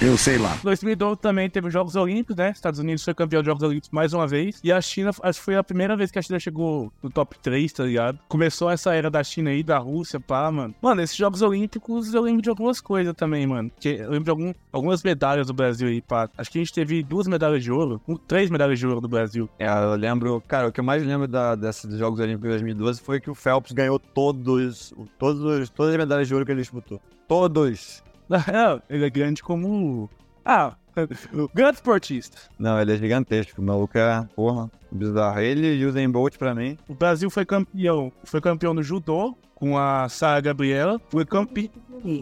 [0.00, 0.54] Eu sei lá.
[0.62, 2.50] 2012 também teve os Jogos Olímpicos, né?
[2.50, 4.60] Estados Unidos foi campeão dos Jogos Olímpicos mais uma vez.
[4.62, 7.38] E a China, acho que foi a primeira vez que a China chegou no top
[7.38, 8.18] 3, tá ligado?
[8.28, 10.74] Começou essa era da China aí, da Rússia, pá, mano.
[10.82, 13.70] Mano, esses Jogos Olímpicos eu lembro de algumas coisas também, mano.
[13.80, 16.28] Que eu lembro de algum, algumas medalhas do Brasil aí, pá.
[16.36, 19.08] Acho que a gente teve duas medalhas de ouro, um- três medalhas de ouro do
[19.08, 19.48] Brasil.
[19.58, 22.50] É, eu lembro, cara, o que eu mais lembro da, dessa, dos Jogos Olímpicos de
[22.50, 26.60] 2012 foi que o Phelps ganhou todos, todos, todas as medalhas de ouro que ele
[26.60, 27.00] disputou.
[27.26, 28.04] Todos.
[28.52, 30.10] Não, ele é grande como.
[30.44, 30.74] Ah,
[31.54, 32.38] grande esportista.
[32.58, 33.60] Não, ele é gigantesco.
[33.60, 35.40] O maluco é, porra, bizarro.
[35.40, 36.78] Ele e o Usain Bolt pra mim.
[36.88, 38.12] O Brasil foi campeão.
[38.24, 41.00] Foi campeão no judô com a Sara Gabriela.
[41.08, 41.70] Foi campeão.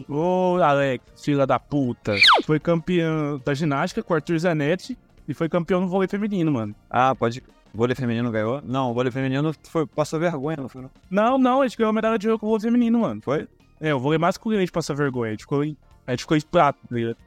[0.09, 2.15] Ô, Alex, filha da puta.
[2.45, 4.97] Foi campeão da ginástica com o Arthur Zanetti.
[5.27, 6.75] E foi campeão no vôlei feminino, mano.
[6.89, 7.41] Ah, pode.
[7.73, 8.61] O vôlei feminino ganhou?
[8.63, 10.83] Não, o vôlei feminino foi, passou vergonha, não foi?
[10.83, 10.91] Não?
[11.09, 13.21] Não, não, a gente ganhou a medalha de ouro com o vôlei feminino, mano.
[13.21, 13.47] Foi?
[13.81, 15.29] É, o vôlei masculino a gente passou vergonha.
[15.29, 15.75] A gente ficou em,
[16.07, 17.17] a gente ficou em tá ligado?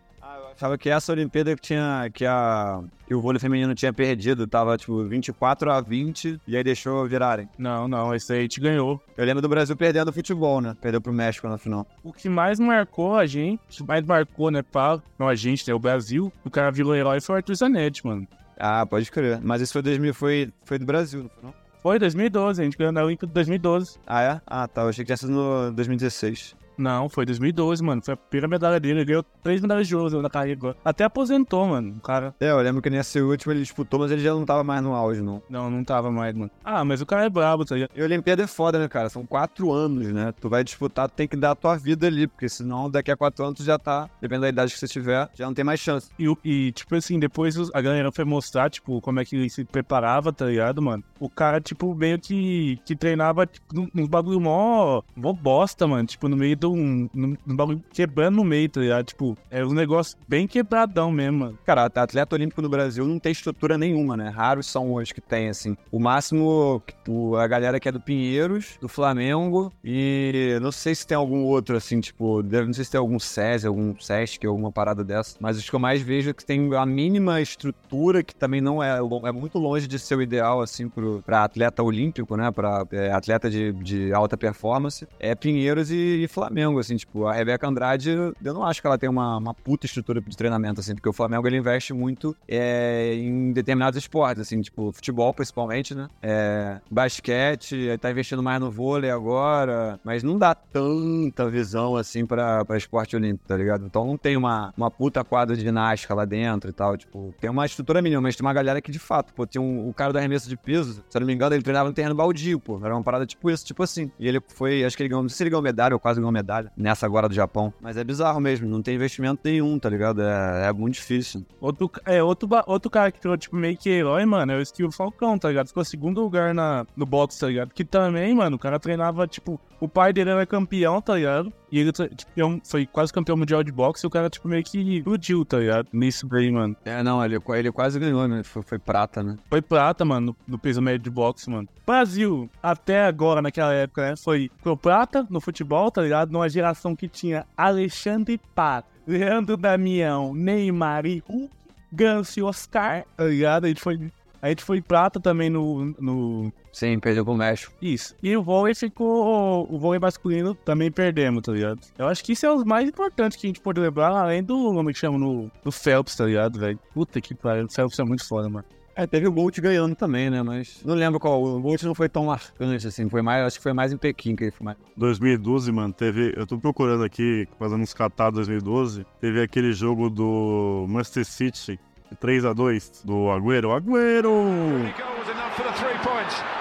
[0.59, 2.11] Achava que essa Olimpíada que tinha.
[2.13, 4.45] que, a, que o vôlei feminino tinha perdido.
[4.45, 7.49] Tava tipo 24 a 20 e aí deixou virarem.
[7.57, 9.01] Não, não, esse aí a gente ganhou.
[9.17, 10.77] Eu lembro do Brasil perdendo o futebol, né?
[10.81, 11.87] Perdeu pro México na final.
[12.03, 15.69] O que mais marcou a gente, o que mais marcou, né, pá, não a gente,
[15.69, 18.27] né, o Brasil, o cara virou herói foi o Arthur Zanetti, mano.
[18.59, 19.39] Ah, pode crer.
[19.41, 21.55] Mas isso foi 2000, foi, foi do Brasil, não foi não?
[21.81, 23.99] Foi 2012, a gente ganhou na Olimpíada de 2012.
[24.05, 24.41] Ah, é?
[24.45, 24.83] Ah, tá.
[24.83, 26.57] Eu achei que tinha sido no 2016.
[26.79, 28.01] Não, foi 2012, mano.
[28.03, 29.01] Foi a primeira medalha dele.
[29.01, 30.77] Ele ganhou três medalhas de ouro na carreira agora.
[30.85, 31.97] Até aposentou, mano.
[31.99, 32.35] O cara.
[32.41, 34.95] É, eu lembro que nesse último ele disputou, mas ele já não tava mais no
[34.95, 35.43] auge, não.
[35.51, 36.51] Não, não tava mais, mano.
[36.65, 37.91] Ah, mas o cara é brabo, tá ligado?
[37.95, 39.09] E a Olimpíada é foda, né, cara?
[39.09, 40.33] São quatro anos, né?
[40.41, 43.17] Tu vai disputar, tu tem que dar a tua vida ali, porque senão daqui a
[43.17, 45.81] quatro anos tu já tá, dependendo da idade que você tiver, já não tem mais
[45.81, 46.11] chance.
[46.19, 49.65] E, e, tipo assim, depois a galera foi mostrar, tipo, como é que ele se
[49.65, 51.03] preparava, tá ligado, mano?
[51.19, 56.07] O cara, tipo, meio que, que treinava, tipo, nos bagulho mó, mó bosta, mano.
[56.07, 57.09] Tipo, no meio de um.
[57.15, 59.05] Num, num bagulho quebrando no meio, tá ligado?
[59.07, 61.59] Tipo, é um negócio bem quebradão mesmo, mano.
[61.65, 64.29] Cara, atleta olímpico no Brasil não tem estrutura nenhuma, né?
[64.29, 65.77] Raros são os que tem, assim.
[65.91, 71.07] O máximo, o- a galera que é do Pinheiros, do Flamengo, e não sei se
[71.07, 75.03] tem algum outro, assim, tipo, não sei se tem algum SESI, algum SESC, alguma parada
[75.05, 75.37] dessa.
[75.41, 78.83] Mas os que eu mais vejo é que tem a mínima estrutura, que também não
[78.83, 82.51] é, é muito longe de ser o ideal, assim, pro, pra atleta olímpico, né?
[82.51, 85.07] Pra é, atleta de, de alta performance.
[85.19, 88.99] É Pinheiros e, e Flamengo, assim, tipo, a Rebeca Andrade, eu não acho que ela
[88.99, 93.15] tem uma, uma puta estrutura de treinamento, assim, porque o Flamengo ele investe muito é,
[93.15, 96.09] em determinados esportes, assim, tipo, futebol principalmente, né?
[96.23, 102.65] É, basquete, tá investindo mais no vôlei agora, mas não dá tanta visão, assim, pra,
[102.65, 103.87] pra esporte olímpico, tá ligado?
[103.87, 107.51] Então não tem uma, uma puta quadra de ginástica lá dentro e tal, tipo, tem
[107.51, 110.13] uma estrutura mínima, mas tem uma galera que de fato, pô, tem um, o cara
[110.13, 112.81] do arremesso de peso, se eu não me engano, ele treinava no terreno baldio, pô,
[112.83, 114.11] era uma parada tipo isso, tipo assim.
[114.19, 116.19] E ele foi, acho que ele ganhou, não sei se ele ganhou medalha ou quase
[116.19, 119.89] ganhou medalha nessa agora do Japão, mas é bizarro mesmo, não tem investimento nenhum, tá
[119.89, 120.23] ligado?
[120.23, 121.45] É, é muito difícil.
[121.61, 124.93] Outro, é, outro, outro cara que ficou, tipo, meio que herói, mano, é o Steve
[124.93, 125.69] Falcão, tá ligado?
[125.69, 127.73] Ficou segundo lugar na, no boxe, tá ligado?
[127.73, 131.53] Que também, mano, o cara treinava, tipo, o pai dele era campeão, tá ligado?
[131.71, 134.65] E ele tipo, campeão- foi quase campeão mundial de boxe e o cara, tipo, meio
[134.65, 135.89] que explodiu, tá ligado?
[135.93, 136.75] Nisso daí, mano.
[136.85, 138.43] É, não, ele, ele quase ganhou, né?
[138.43, 139.37] Foi, foi prata, né?
[139.49, 141.69] Foi prata, mano, no, no peso médio de boxe, mano.
[141.87, 144.17] Brasil, até agora, naquela época, né?
[144.17, 146.31] Foi, foi prata no futebol, tá ligado?
[146.33, 151.51] Numa geração que tinha Alexandre Pato, Leandro Damião, Neymar e Hulk,
[151.91, 153.65] Ganso e Oscar, tá ligado?
[153.65, 156.53] A gente foi, a gente foi prata também no, no...
[156.73, 157.73] Sim, perdeu pro México.
[157.83, 158.15] Isso.
[158.23, 159.67] E o vôlei ficou...
[159.71, 161.81] O vôlei masculino também perdemos, tá ligado?
[161.99, 164.57] Eu acho que isso é os mais importantes que a gente pode lembrar, além do,
[164.73, 166.79] como é que chama, no, do Phelps, tá ligado, velho?
[166.95, 168.65] Puta que pariu, o Phelps é muito foda, mano.
[168.99, 170.43] É, teve o Bolt ganhando também, né?
[170.43, 171.41] Mas não lembro qual.
[171.41, 173.09] O Bolt não foi tão marcante, assim.
[173.09, 174.77] Foi mais, acho que foi mais em Pequim que ele foi mais.
[174.97, 176.35] 2012, mano, teve.
[176.37, 179.07] Eu tô procurando aqui, fazendo uns catados 2012.
[179.21, 181.79] Teve aquele jogo do Manchester City,
[182.17, 183.71] 3x2, do Agüero.
[183.71, 184.45] Agüero!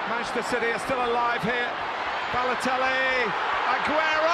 [0.08, 1.68] Manchester City are still alive here.
[2.32, 3.24] Balotelli,
[3.66, 4.28] Aguero!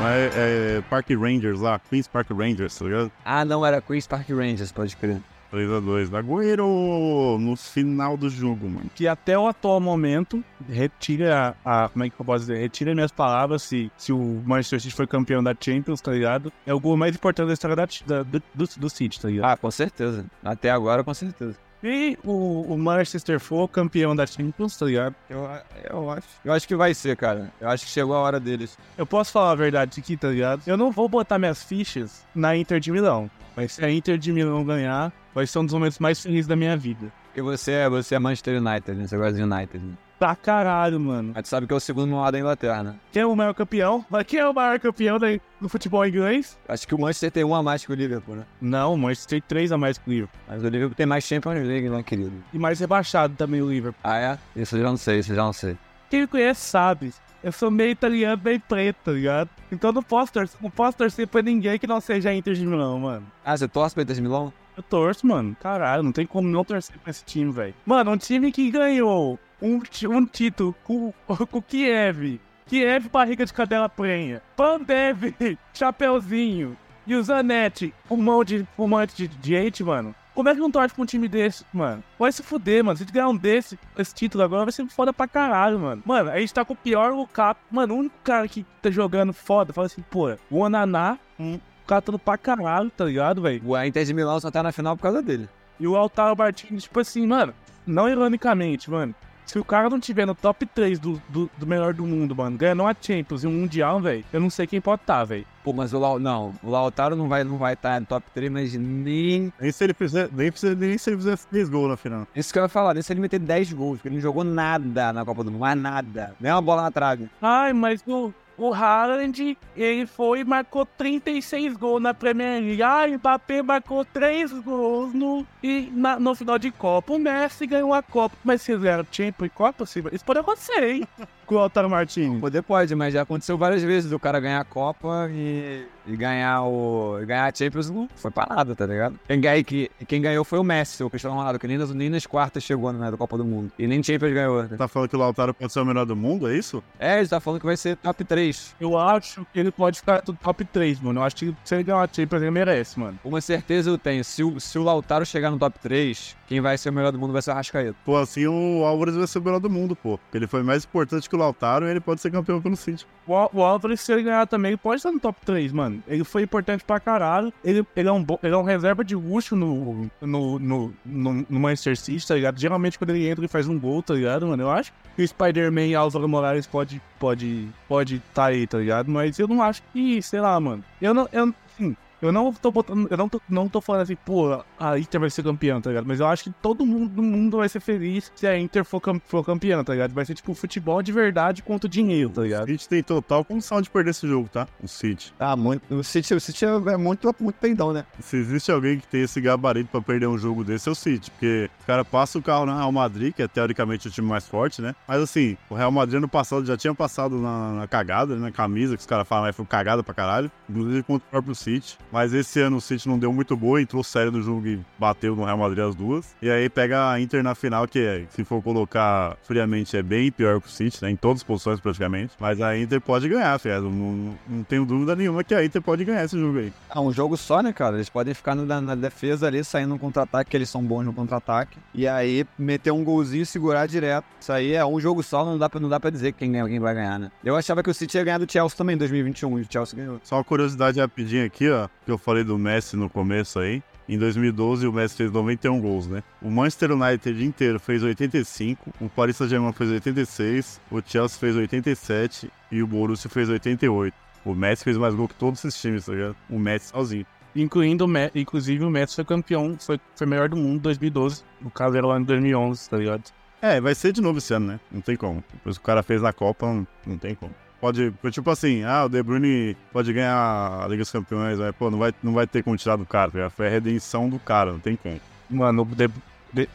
[0.00, 3.12] Mas é, Park Rangers lá, Queens Park Rangers, tá ligado?
[3.24, 5.20] Ah, não, era Queen's Park Rangers, pode crer.
[5.54, 6.10] 3x2.
[6.14, 8.90] Agüero no final do jogo, mano.
[8.94, 12.58] que até o atual momento, retira a, a- Como é que eu posso dizer?
[12.58, 16.52] Retira minhas palavras se, se o Manchester City foi campeão da Champions, tá ligado?
[16.66, 19.50] É o gol mais importante da história da, da- do, do, do City, tá ligado?
[19.50, 20.24] Ah, com certeza.
[20.44, 21.56] Até agora, com certeza.
[21.86, 25.14] E o, o Manchester foi campeão da Champions, tá ligado?
[25.28, 25.46] Eu,
[25.90, 26.26] eu acho.
[26.42, 27.52] Eu acho que vai ser, cara.
[27.60, 28.78] Eu acho que chegou a hora deles.
[28.96, 30.62] Eu posso falar a verdade aqui, tá ligado?
[30.66, 33.30] Eu não vou botar minhas fichas na Inter de Milão.
[33.54, 36.56] Mas se a Inter de Milão ganhar, vai ser um dos momentos mais felizes da
[36.56, 37.12] minha vida.
[37.34, 39.06] E você é, você é Manchester United, né?
[39.06, 39.94] Você gosta de United, né?
[40.18, 41.32] Pra caralho, mano.
[41.34, 42.94] Mas tu sabe que é o segundo maior da Inglaterra, né?
[43.12, 44.06] Quem é o maior campeão?
[44.08, 45.26] Mas quem é o maior campeão da-
[45.60, 46.56] do futebol inglês?
[46.68, 48.44] Acho que o Manchester tem um a mais que o Liverpool, né?
[48.60, 50.40] Não, o Manchester tem três a mais que o Liverpool.
[50.48, 52.32] Mas o Liverpool tem mais Champions League, né, querido?
[52.52, 54.00] E mais rebaixado também o Liverpool.
[54.04, 54.38] Ah, é?
[54.54, 55.76] Isso eu já não sei, isso eu já não sei.
[56.08, 57.12] Quem me conhece sabe.
[57.42, 59.50] Eu sou meio italiano, bem preto, tá ligado?
[59.70, 63.00] Então não posso torcer, não posso torcer pra ninguém que não seja Inter de Milão,
[63.00, 63.26] mano.
[63.44, 64.50] Ah, você torce pra Inter de Milão?
[64.76, 65.56] Eu torço, mano.
[65.60, 67.74] Caralho, não tem como não torcer pra esse time, velho.
[67.86, 71.12] Mano, um time que ganhou um, um título com,
[71.50, 72.40] com Kiev.
[72.66, 74.42] Kiev, barriga de cadela prenha.
[74.56, 75.34] Pandev,
[75.72, 76.76] chapeuzinho.
[77.06, 80.14] E o Zanetti, pulmão de fumante de, hate, mano.
[80.34, 82.02] Como é que não torce pra um time desse, mano?
[82.18, 82.96] Vai se fuder, mano.
[82.96, 86.02] Se gente ganhar um desse, esse título agora, vai ser foda pra caralho, mano.
[86.04, 87.60] Mano, a gente tá com o pior Lukaku.
[87.70, 92.02] Mano, o único cara que tá jogando foda, fala assim, pô, o Ananá, um cara
[92.02, 93.62] todo pra caralho, tá ligado, velho?
[93.64, 95.48] O Inter de Milão só tá na final por causa dele.
[95.78, 97.52] E o Altaro Martins, tipo assim, mano,
[97.86, 99.14] não ironicamente, mano.
[99.44, 102.56] Se o cara não tiver no top 3 do, do, do melhor do mundo, mano,
[102.56, 105.44] ganhando uma Champions e um Mundial, velho, eu não sei quem pode estar, tá, velho.
[105.62, 106.18] Pô, mas o Lau...
[106.18, 109.52] Não, o Lautaro não vai não vai estar no top 3, mas nem...
[109.60, 112.26] Nem se ele fizer, nem, se- nem se ele fizer 3 gols na final.
[112.34, 114.44] Isso que eu ia falar, nem se ele meter 10 gols, porque ele não jogou
[114.44, 116.34] nada na Copa do Mundo, mais nada.
[116.40, 117.28] Nem uma bola na trave.
[117.42, 122.82] Ai, mas o, o Haaland, ele foi e marcou 36 gols na Premier League.
[122.82, 127.12] Ai, o Mbappé marcou 3 gols no, e na- no final de Copa.
[127.12, 128.36] O Messi ganhou a Copa.
[128.44, 131.08] Mas se fizeram Champions e Copa, sim, isso pode acontecer, hein?
[131.46, 132.40] Com o Altaro Martins.
[132.40, 136.62] Poder pode, mas já aconteceu várias vezes o cara ganhar a Copa e, e ganhar
[136.62, 137.18] o.
[137.20, 139.18] e ganhar a Champions não foi pra nada, tá ligado?
[139.26, 142.08] Quem, ganha, que, quem ganhou foi o Messi, o Cristiano Ronaldo, que nem nas, nem
[142.08, 143.70] nas quartas chegou né, da Copa do Mundo.
[143.78, 144.68] E nem Champions ganhou.
[144.68, 146.82] Tá falando que o Lautaro pode ser o melhor do mundo, é isso?
[146.98, 148.76] É, ele tá falando que vai ser top 3.
[148.80, 151.20] Eu acho que ele pode ficar do top 3, mano.
[151.20, 153.18] Eu acho que se ele ganhar uma Champions, ele merece, mano.
[153.24, 156.76] Uma certeza eu tenho, se o, se o Lautaro chegar no top 3, quem vai
[156.78, 157.96] ser o melhor do mundo vai ser o Rascaeta.
[158.04, 160.18] Pô, assim o Álvares vai ser o melhor do mundo, pô.
[160.18, 163.06] Porque ele foi mais importante que o Lautaro e ele pode ser campeão pelo City.
[163.26, 166.02] O, Al- o Álvares, se ele ganhar também, ele pode estar no top 3, mano.
[166.06, 167.52] Ele foi importante pra caralho.
[167.64, 171.46] Ele, ele, é, um, bo- ele é um reserva de luxo no, no, no, no,
[171.48, 172.58] no Manchester City, tá ligado?
[172.60, 174.62] Geralmente quando ele entra, ele faz um gol, tá ligado, mano?
[174.62, 179.10] Eu acho que o Spider-Man e Álvaro Morales pode pode pode tá aí, tá ligado?
[179.10, 180.84] Mas eu não acho que, sei lá, mano.
[181.00, 184.16] Eu não, eu, assim, eu não tô botando, eu não tô, não tô falando assim,
[184.16, 186.06] pô, a Inter vai ser campeã, tá ligado?
[186.06, 189.00] Mas eu acho que todo mundo do mundo vai ser feliz se a Inter for,
[189.00, 190.12] cam- for campeã, tá ligado?
[190.12, 192.66] Vai ser tipo futebol de verdade contra o dinheiro, tá O ligado?
[192.66, 194.66] City tem total condição de perder esse jogo, tá?
[194.82, 195.32] O City.
[195.38, 195.82] Ah, muito.
[195.94, 198.04] O City, o City é muito, muito peidão, né?
[198.20, 201.30] Se existe alguém que tem esse gabarito pra perder um jogo desse, é o City.
[201.30, 204.46] Porque o cara passa o carro no Real Madrid, que é teoricamente o time mais
[204.46, 204.94] forte, né?
[205.06, 208.40] Mas assim, o Real Madrid no passado já tinha passado na, na cagada, né?
[208.42, 210.50] na camisa, que os caras falam, mas foi cagada pra caralho.
[210.68, 211.98] Inclusive contra o próprio City.
[212.14, 215.34] Mas esse ano o City não deu muito boa, entrou sério no jogo e bateu
[215.34, 216.32] no Real Madrid as duas.
[216.40, 220.30] E aí pega a Inter na final, que é, se for colocar friamente, é bem
[220.30, 221.10] pior que o City, né?
[221.10, 222.32] Em todas as posições praticamente.
[222.38, 223.82] Mas a Inter pode ganhar, Fred.
[223.82, 226.72] Não, não, tenho dúvida nenhuma que a Inter pode ganhar esse jogo aí.
[226.88, 227.96] Ah, um jogo só, né, cara?
[227.96, 231.12] Eles podem ficar na, na defesa ali, saindo no contra-ataque, que eles são bons no
[231.12, 231.78] contra-ataque.
[231.92, 234.24] E aí, meter um golzinho e segurar direto.
[234.40, 236.78] Isso aí é um jogo só, não dá pra, não dá pra dizer quem, quem
[236.78, 237.32] vai ganhar, né?
[237.42, 239.98] Eu achava que o City ia ganhar do Chelsea também em 2021, e o Chelsea
[239.98, 240.20] ganhou.
[240.22, 243.82] Só uma curiosidade rapidinha aqui, ó, que eu falei do Messi no começo aí.
[244.08, 246.22] Em 2012 o Messi fez 91 gols, né?
[246.42, 252.50] O Manchester United inteiro fez 85, o Paris Saint-Germain fez 86, o Chelsea fez 87
[252.70, 254.14] e o Borussia fez 88.
[254.44, 256.36] O Messi fez mais gol que todos esses times, tá ligado?
[256.50, 257.26] O Messi sozinho.
[257.56, 261.42] Incluindo inclusive o Messi foi campeão, foi, foi melhor do mundo em 2012.
[261.64, 263.22] O caso era lá em 2011, tá ligado?
[263.62, 264.80] É, vai ser de novo esse ano, né?
[264.92, 265.42] Não tem como.
[265.50, 267.54] Depois que o cara fez na Copa, não tem como.
[267.84, 271.90] Pode, tipo assim, ah, o De Bruyne pode ganhar a Liga dos Campeões, mas, pô,
[271.90, 273.50] não vai, não vai ter como tirar do cara, tá?
[273.50, 275.20] Foi a redenção do cara, não tem como.
[275.50, 276.08] Mano, o De,
[276.50, 276.66] de,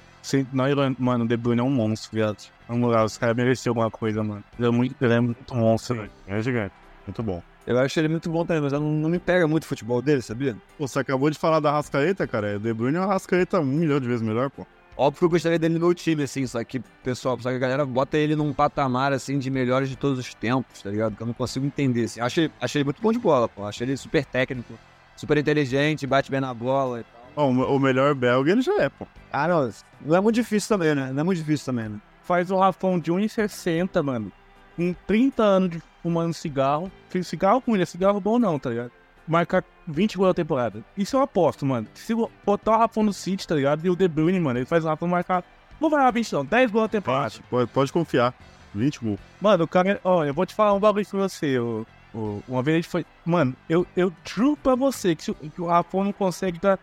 [0.70, 2.38] iron- mano, o De Bruyne é um monstro, viado.
[2.68, 4.44] Vamos lá, os caras mereceram alguma coisa, mano.
[4.60, 6.12] Ele é muito, ele é muito monstro, velho.
[6.28, 6.76] É gigante.
[7.08, 7.42] Muito bom.
[7.66, 10.22] Eu acho ele muito bom também, mas não, não me pega muito o futebol dele,
[10.22, 10.56] sabia?
[10.78, 12.58] Pô, você acabou de falar da Rascaeta, cara.
[12.58, 14.64] O De Bruyne é uma Rascaeta um milhão de vezes melhor, pô.
[15.00, 17.60] Óbvio que eu gostaria dele no meu time, assim, só que, pessoal, só que a
[17.60, 21.16] galera bota ele num patamar, assim, de melhores de todos os tempos, tá ligado?
[21.16, 22.20] Que eu não consigo entender, assim.
[22.20, 23.64] Achei, achei ele muito bom de bola, pô.
[23.64, 24.74] Achei ele super técnico,
[25.16, 27.48] super inteligente, bate bem na bola e tal.
[27.48, 29.08] Ó, o, melhor belga ele já é, pô.
[29.32, 31.14] Ah, não, não é muito difícil também, né?
[31.14, 31.98] Não é muito difícil também, né?
[32.24, 34.30] Faz o Rafão de 1,60, mano.
[34.76, 36.92] Com 30 anos de fumando cigarro.
[37.08, 38.92] Fiz cigarro com ele, é cigarro bom não, tá ligado?
[39.26, 40.84] Marcar 20 gols na temporada.
[40.98, 41.88] Isso eu aposto, mano.
[41.94, 43.86] Se eu botar o Rafão no City, tá ligado?
[43.86, 45.44] E o De Bruyne, mano, ele faz o Rafão marcar.
[45.82, 47.34] Não vai marcar 20 não, 10 gols na temporada.
[47.50, 48.34] Pode, pode confiar.
[48.74, 49.20] 20 gols.
[49.42, 51.58] Mano, o cara, ó, eu vou te falar um bagulho pra você.
[51.58, 53.06] O, o, uma vez a gente foi.
[53.26, 56.78] Mano, eu, eu juro pra você que, se, o- que o Rafão não consegue dar,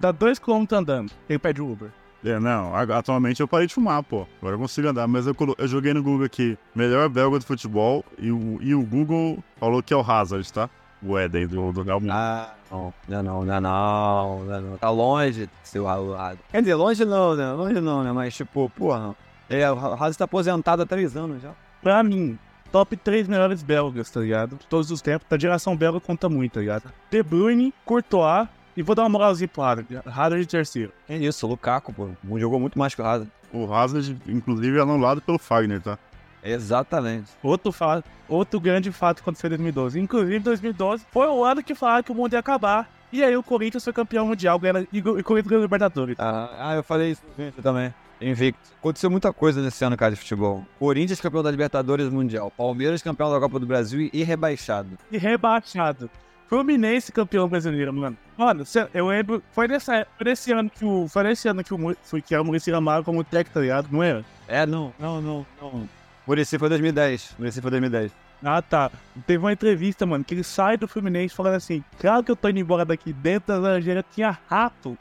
[0.00, 1.12] dar 2km andando.
[1.28, 1.90] Ele pede o Uber.
[2.24, 4.26] É, não, atualmente eu parei de fumar, pô.
[4.40, 8.04] Agora eu consigo andar, mas eu, eu joguei no Google aqui, melhor belga do futebol,
[8.18, 10.68] e o, e o Google falou que é o Hazard, tá?
[11.02, 12.10] O Éden do, do Madrid.
[12.10, 14.78] Ah, não, não, não, não, não, não, não.
[14.78, 16.40] Tá longe de ser o Hazard.
[16.50, 17.52] Quer dizer, longe não, né?
[17.52, 18.12] Longe não, né?
[18.12, 19.14] Mas, tipo, porra.
[19.48, 21.52] É, o Hazard tá aposentado há três anos já.
[21.80, 22.38] Pra mim,
[22.72, 24.56] top 3 melhores belgas, tá ligado?
[24.56, 25.26] De todos os tempos.
[25.28, 26.92] Da geração belga conta muito, tá ligado?
[27.10, 28.48] De Bruyne, Courtois.
[28.76, 30.00] E vou dar uma moralzinha pro Hazard.
[30.06, 30.92] Hazard de terceiro.
[31.08, 32.08] É isso, o Lukaku, pô.
[32.38, 33.30] Jogou muito mais que o Hazard.
[33.52, 35.98] O Hazard, inclusive, é anulado pelo Fagner, tá?
[36.42, 37.30] Exatamente.
[37.42, 40.00] Outro, fa outro grande fato aconteceu em 2012.
[40.00, 42.88] Inclusive, 2012 foi o ano que falaram que o mundo ia acabar.
[43.10, 46.16] E aí o Corinthians foi campeão mundial ganhando, e o o Corinthians ganhou a Libertadores.
[46.18, 47.92] Ah, ah, eu falei isso no vídeo também.
[48.20, 48.60] Invicto.
[48.78, 50.66] Aconteceu muita coisa nesse ano, cara, de futebol.
[50.78, 52.50] Corinthians campeão da Libertadores Mundial.
[52.50, 54.98] Palmeiras campeão da Copa do Brasil e rebaixado.
[55.10, 56.10] E rebaixado.
[56.48, 58.16] Fluminense campeão brasileiro, mano.
[58.36, 59.42] Mano, eu lembro.
[59.52, 61.06] Foi, nessa, foi nesse ano que o.
[61.06, 63.88] Foi nesse ano que o foi que o Muricy Ramalho como técnico, tá ligado?
[63.92, 64.24] Não era?
[64.48, 65.88] É, não, não, não, não.
[66.28, 67.36] Muricy foi 2010.
[67.38, 68.12] Muricy foi 2010.
[68.44, 68.90] Ah, tá.
[69.26, 72.50] Teve uma entrevista, mano, que ele sai do Fluminense falando assim: Claro que eu tô
[72.50, 73.14] indo embora daqui.
[73.14, 74.96] Dentro da laranjeira tinha rato.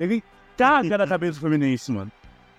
[0.00, 0.22] Ele
[0.58, 2.10] caga na cabeça do Fluminense, mano.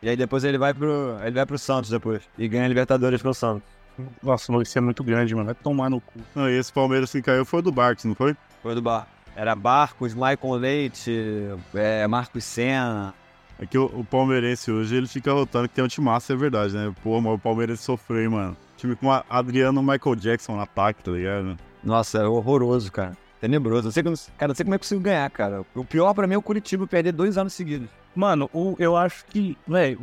[0.02, 1.18] E aí depois ele vai pro.
[1.22, 2.24] Ele vai pro Santos depois.
[2.38, 3.64] E ganha a Libertadores pelo Santos.
[4.24, 5.48] Nossa, o é muito grande, mano.
[5.48, 6.20] Vai tomar no cu.
[6.34, 8.36] Não, e esse Palmeiras que caiu foi o do Barques, não foi?
[8.62, 9.06] Foi do bar.
[9.36, 13.14] Era Barcos, Maicon Leite, é, Marcos Senna.
[13.64, 16.74] É que o, o palmeirense hoje, ele fica rotando que tem um timaço, é verdade,
[16.74, 16.94] né?
[17.02, 18.58] Pô, mas o Palmeiras sofreu, hein, mano.
[18.76, 21.58] Time com a Adriano Michael Jackson no ataque, tá ligado?
[21.82, 23.16] Nossa, é horroroso, cara.
[23.40, 23.88] Tenebroso.
[23.88, 25.64] Eu sei não- cara, eu sei como é que consigo ganhar, cara.
[25.74, 27.88] O pior pra mim é o Curitiba perder dois anos seguidos.
[28.14, 29.98] Mano, o, eu acho que, velho,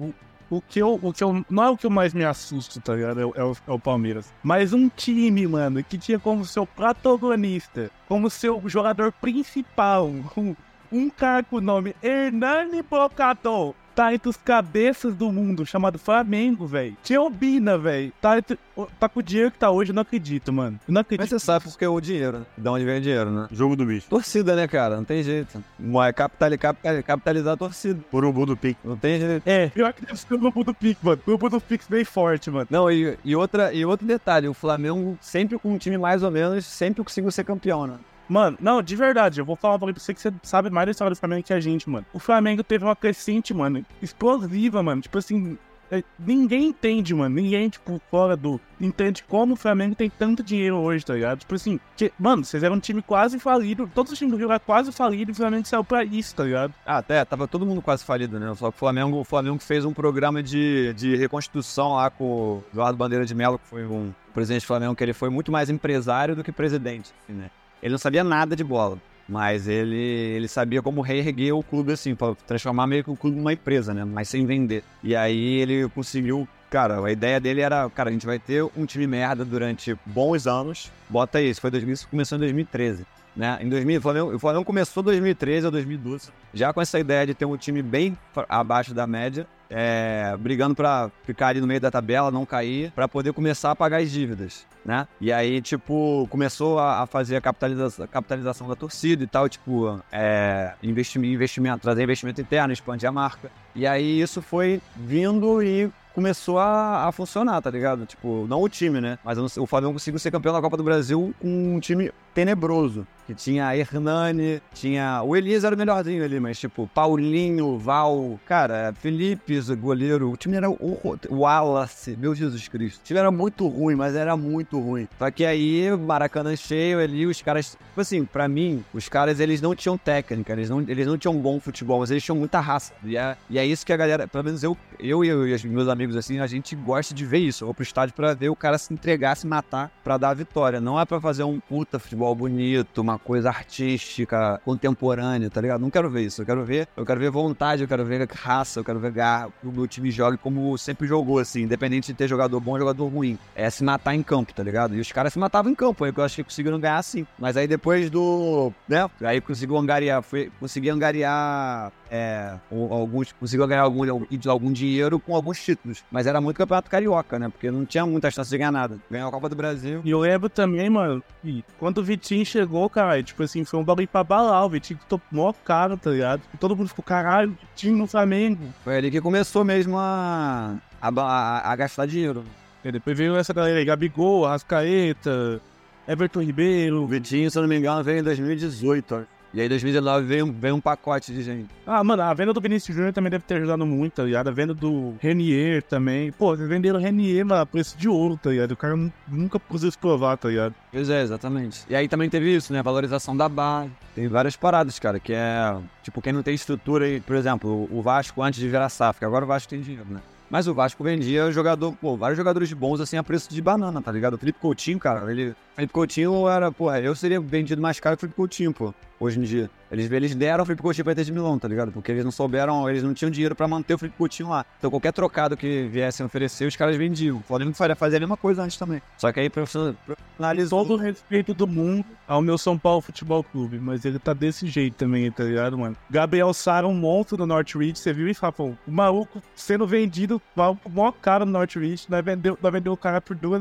[0.50, 1.44] o, o, que eu, o que eu.
[1.50, 3.20] Não é o que eu mais me assusto, tá ligado?
[3.20, 4.32] É, o- é o, é o Palmeiras.
[4.42, 10.54] Mas um time, mano, que tinha como seu protagonista, como seu jogador principal, um,
[10.92, 13.74] um cara com o nome Hernani Brocador.
[13.92, 16.96] Tá entre os cabeças do mundo, chamado Flamengo, velho.
[17.02, 18.12] Tinha o Bina, velho.
[18.20, 18.56] Tá, entre-
[18.98, 20.78] tá com o dinheiro que tá hoje, eu não acredito, mano.
[20.88, 21.20] Eu não acredito.
[21.20, 22.44] Mas você sabe porque é o dinheiro, né?
[22.56, 23.48] De onde vem o dinheiro, né?
[23.50, 24.08] Jogo do bicho.
[24.08, 24.96] Torcida, né, cara?
[24.96, 25.62] Não tem jeito.
[25.78, 28.00] Mas capital, capital, capitalizar a torcida.
[28.12, 28.78] Urubu do Pique.
[28.84, 29.42] Não tem jeito.
[29.46, 31.20] É, pior que deve ser o grupo do Pix, mano.
[31.22, 32.68] O grupo do Pix bem forte, mano.
[32.70, 36.30] Não, e, e, outra, e outro detalhe, o Flamengo sempre com um time mais ou
[36.30, 37.96] menos, sempre conseguiu ser campeão, né?
[38.30, 41.12] Mano, não, de verdade, eu vou falar pra você que você sabe mais da história
[41.14, 42.06] do Flamengo que a gente, mano.
[42.12, 45.02] O Flamengo teve uma crescente, mano, explosiva, mano.
[45.02, 45.58] Tipo assim,
[45.90, 47.34] é, ninguém entende, mano.
[47.34, 48.60] Ninguém, tipo, fora do.
[48.80, 51.40] Entende como o Flamengo tem tanto dinheiro hoje, tá ligado?
[51.40, 53.90] Tipo assim, que- mano, vocês eram um time quase falido.
[53.92, 56.44] Todos os times do Rio eram quase falidos e o Flamengo saiu pra isso, tá
[56.44, 56.72] ligado?
[56.86, 58.54] Ah, até, tava todo mundo quase falido, né?
[58.54, 62.64] Só que o Flamengo, o Flamengo fez um programa de, de reconstituição lá com o
[62.72, 65.68] Eduardo Bandeira de Mello, que foi um presidente do Flamengo, que ele foi muito mais
[65.68, 67.50] empresário do que presidente, assim, né?
[67.82, 72.14] Ele não sabia nada de bola, mas ele, ele sabia como reerguer o clube, assim,
[72.14, 74.04] pra transformar meio que o clube numa empresa, né?
[74.04, 74.82] Mas sem vender.
[75.02, 78.86] E aí ele conseguiu Cara, a ideia dele era, cara, a gente vai ter um
[78.86, 80.88] time merda durante bons anos.
[81.08, 83.04] Bota isso, foi 2000, isso começou em 2013.
[83.34, 83.58] Né?
[83.60, 87.34] Em 2000, o Flamengo, o Flamengo começou 2013 ou 2012, já com essa ideia de
[87.34, 88.16] ter um time bem
[88.48, 93.06] abaixo da média, é, brigando pra ficar ali no meio da tabela, não cair, pra
[93.06, 95.06] poder começar a pagar as dívidas, né?
[95.20, 99.48] E aí, tipo, começou a, a fazer a capitalização, a capitalização da torcida e tal,
[99.48, 103.50] tipo, é, investimento, investimento, trazer investimento interno, expandir a marca.
[103.74, 105.88] E aí isso foi vindo e
[106.20, 108.04] começou a, a funcionar, tá ligado?
[108.04, 109.18] Tipo, não o time, né?
[109.24, 112.12] Mas eu não o Flamengo conseguiu ser campeão da Copa do Brasil com um time
[112.34, 113.06] tenebroso.
[113.26, 115.22] Que tinha Hernani, tinha.
[115.22, 120.32] O Elias era o melhorzinho ali, mas tipo, Paulinho, Val, cara, Felipe, goleiro.
[120.32, 120.98] O time era o
[121.30, 123.00] Wallace, meu Jesus Cristo.
[123.00, 125.06] O time era muito ruim, mas era muito ruim.
[125.16, 127.78] Só que aí, Maracanã cheio ali, os caras.
[127.90, 131.36] Tipo assim, pra mim, os caras eles não tinham técnica, eles não, eles não tinham
[131.36, 132.92] bom futebol, mas eles tinham muita raça.
[133.04, 135.86] E é, e é isso que a galera, pelo menos eu, eu e, os meus
[135.86, 137.64] amigos assim, a gente gosta de ver isso.
[137.64, 140.34] Eu vou pro estádio pra ver o cara se entregar, se matar pra dar a
[140.34, 140.80] vitória.
[140.80, 145.80] Não é pra fazer um puta futebol bonito, uma coisa artística, contemporânea, tá ligado?
[145.80, 146.42] Não quero ver isso.
[146.42, 149.48] Eu quero ver, eu quero ver vontade, eu quero ver raça, eu quero ver garra.
[149.62, 153.06] O meu time jogue como sempre jogou, assim, independente de ter jogador bom ou jogador
[153.06, 153.38] ruim.
[153.54, 154.94] É se matar em campo, tá ligado?
[154.94, 157.26] E os caras se matavam em campo, aí que eu acho que conseguiram ganhar sim.
[157.38, 158.72] Mas aí depois do.
[158.88, 159.08] né?
[159.22, 164.04] Aí conseguiu angariar, foi, consegui angariar é, alguns, conseguiu ganhar algum,
[164.48, 165.89] algum dinheiro com alguns títulos.
[166.10, 167.48] Mas era muito campeonato carioca, né?
[167.48, 168.98] Porque não tinha muita chance de ganhar nada.
[169.10, 170.00] Ganhou a Copa do Brasil.
[170.04, 173.84] E eu lembro também, mano, que quando o Vitinho chegou, cara, tipo assim, foi um
[173.84, 174.64] bagulho pra balar.
[174.64, 176.42] O Vitinho tomou caro, tá ligado?
[176.58, 178.62] Todo mundo ficou, caralho, Vitinho no Flamengo.
[178.84, 182.44] Foi ali que começou mesmo a, a, a- a gastar dinheiro.
[182.84, 185.60] E depois veio essa galera aí, Gabigol, Arrascaeta,
[186.08, 187.06] Everton O Ribeiro.
[187.06, 189.39] Vitinho, se eu não me engano, veio em 2018, ó.
[189.52, 191.68] E aí, em 2019, veio, veio um pacote de gente.
[191.84, 194.46] Ah, mano, a venda do Vinícius Júnior também deve ter ajudado muito, tá ligado?
[194.48, 196.30] A venda do Renier também.
[196.30, 198.70] Pô, vocês venderam Renier, mano, a preço de ouro, tá ligado?
[198.72, 200.72] O cara nu- nunca se provar, tá ligado?
[200.92, 201.82] Pois é, exatamente.
[201.88, 202.78] E aí também teve isso, né?
[202.78, 203.90] A valorização da base.
[204.14, 205.76] Tem várias paradas, cara, que é.
[206.04, 209.24] Tipo, quem não tem estrutura aí, por exemplo, o Vasco antes de virar SAF, que
[209.24, 210.20] agora o Vasco tem dinheiro, né?
[210.50, 214.10] Mas o Vasco vendia jogador, pô, vários jogadores bons assim a preço de banana, tá
[214.10, 214.34] ligado?
[214.34, 215.54] O Felipe Coutinho, cara, ele.
[215.76, 219.38] Felipe Coutinho era, porra, eu seria vendido mais caro que o Felipe Coutinho, pô, hoje
[219.38, 219.70] em dia.
[219.90, 221.90] Eles, eles deram o Felipe Coutinho pra Inter de Milão, tá ligado?
[221.90, 224.64] Porque eles não souberam, eles não tinham dinheiro pra manter o Felipe Coutinho lá.
[224.78, 227.38] Então qualquer trocado que viessem oferecer, os caras vendiam.
[227.38, 229.00] O Flamengo faria- a mesma coisa antes também.
[229.18, 230.84] Só que aí profissional- profissionalizou.
[230.84, 234.66] Todo o respeito do mundo ao meu São Paulo Futebol Clube, mas ele tá desse
[234.68, 235.96] jeito também, tá ligado, mano?
[236.08, 238.76] Gabriel Sara, um monstro do Northridge, você viu isso, Rafão?
[238.86, 243.20] O maluco sendo vendido mal- mó caro no Northridge, nós vendeu, nós vendeu o cara
[243.20, 243.60] por duas.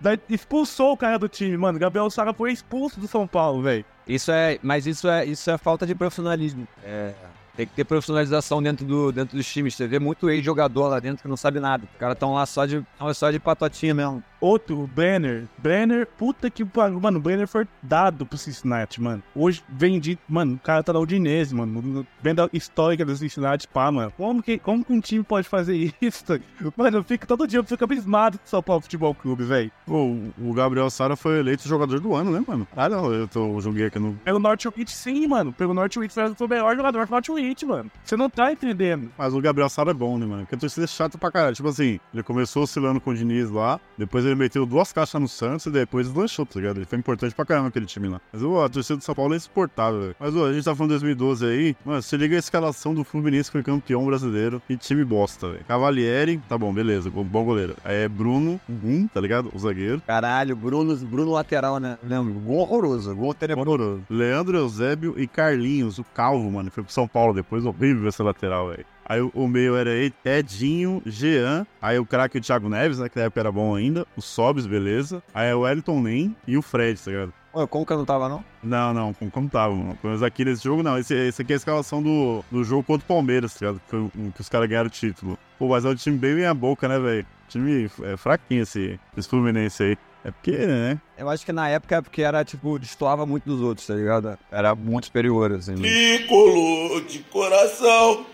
[0.00, 1.78] nós expulsou o cara do time, mano.
[1.78, 3.84] Gabriel Sara foi expulso do São Paulo, velho.
[4.06, 6.66] Isso é, mas isso é, isso é falta de profissionalismo.
[6.82, 7.12] É,
[7.56, 9.74] tem que ter profissionalização dentro, do, dentro dos times.
[9.74, 11.84] Você vê muito ex-jogador lá dentro que não sabe nada.
[11.92, 14.22] Os caras estão lá só de, só de patotinha mesmo.
[14.40, 15.44] Outro, o Brenner.
[15.58, 17.00] Brenner, puta que pariu.
[17.00, 19.22] Mano, o Brenner foi dado pro Cincinnati, mano.
[19.34, 20.18] Hoje vendi.
[20.28, 22.06] Mano, o cara tá na Udinese, mano.
[22.22, 24.12] Venda histórica do Cincinnati, pá, mano.
[24.16, 26.24] Como que, como que um time pode fazer isso?
[26.76, 29.70] Mano, eu fico todo dia, eu fico abismado com o São Paulo Futebol Clube, velho.
[29.86, 32.66] Pô, o Gabriel Sara foi eleito jogador do ano, né, mano?
[32.76, 34.14] Ah, não, eu, tô, eu joguei aqui no.
[34.24, 35.52] Pelo Northwich, sim, mano.
[35.52, 37.90] Pelo Northwich foi o melhor jogador do Northwich, mano.
[38.04, 39.10] Você não tá entendendo.
[39.16, 40.42] Mas o Gabriel Sara é bom, né, mano?
[40.42, 41.54] Porque a torcida é chata pra caralho.
[41.54, 45.28] Tipo assim, ele começou oscilando com o Diniz lá, depois ele meteu duas caixas no
[45.28, 46.78] Santos e depois deslanchou, tá ligado?
[46.78, 48.20] Ele foi importante pra caramba aquele time lá.
[48.32, 50.16] Mas ô, a torcida do São Paulo é insuportável, velho.
[50.18, 53.04] Mas ô, a gente tá falando de 2012 aí, mano, você liga a escalação do
[53.04, 55.64] Fluminense que foi campeão brasileiro e time bosta, velho.
[55.66, 57.76] Cavalieri, tá bom, beleza, bom goleiro.
[57.84, 59.50] Aí é Bruno, um, tá ligado?
[59.54, 60.02] O zagueiro.
[60.06, 61.98] Caralho, Bruno, Bruno lateral, né?
[62.02, 63.70] Lembro, gol horroroso, gol tenebroso.
[63.70, 64.02] Horroroso.
[64.08, 66.70] Leandro Eusébio e Carlinhos, o Calvo, mano.
[66.70, 68.84] Foi pro São Paulo depois, horrível essa lateral, velho.
[69.10, 73.08] Aí o, o meio era Ed- Edinho, Jean, aí o craque o Thiago Neves, né?
[73.08, 74.06] Que na época era bom ainda.
[74.16, 75.20] O Sobs, beleza.
[75.34, 77.32] Aí é o Wellington Nem e o Fred, tá ligado?
[77.52, 78.44] Ô, como que eu não tava, não?
[78.62, 79.96] Não, não, como, como tava, mano.
[79.96, 80.96] Pelo menos aqui nesse jogo, não.
[80.96, 83.82] Esse, esse aqui é a escalação do, do jogo contra o Palmeiras, tá ligado?
[83.90, 85.36] Que, o- que os caras ganharam o título.
[85.58, 87.26] Pô, mas é um time bem meia boca, né, velho?
[87.48, 89.98] Time é, fraquinho esse, esse Fluminense aí.
[90.24, 91.00] É porque, né?
[91.18, 94.38] Eu acho que na época é porque era, tipo, destoava muito dos outros, tá ligado?
[94.52, 95.72] Era muito superior, assim.
[95.74, 95.88] né?
[95.88, 98.26] Tricolor de coração,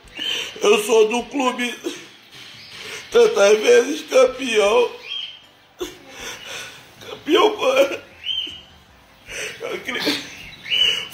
[0.62, 1.74] eu sou do clube
[3.10, 4.90] tantas vezes campeão.
[7.08, 7.56] Campeão.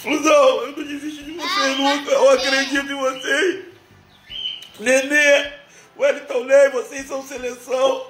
[0.02, 3.64] Flusão, eu não desisto de vocês nunca, eu acredito em vocês.
[4.80, 5.52] Nenê,
[5.96, 8.06] Wellington Ney, vocês são seleção.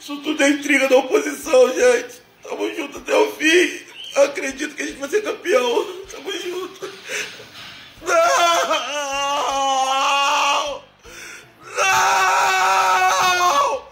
[0.00, 2.22] Isso tudo é intriga da oposição, gente.
[2.42, 3.82] Tamo junto até o fim.
[4.16, 6.04] Eu acredito que a gente vai ser campeão.
[6.10, 6.90] Tamo junto.
[8.02, 8.88] Não!
[11.78, 13.82] Não!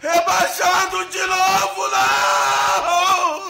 [0.00, 3.48] Rebaixado de novo, não!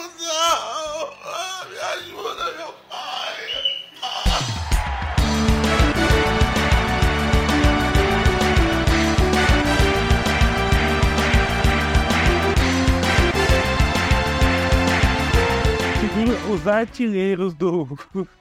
[1.69, 3.35] Me ajuda, meu pai!
[16.51, 17.87] Os artilheiros do,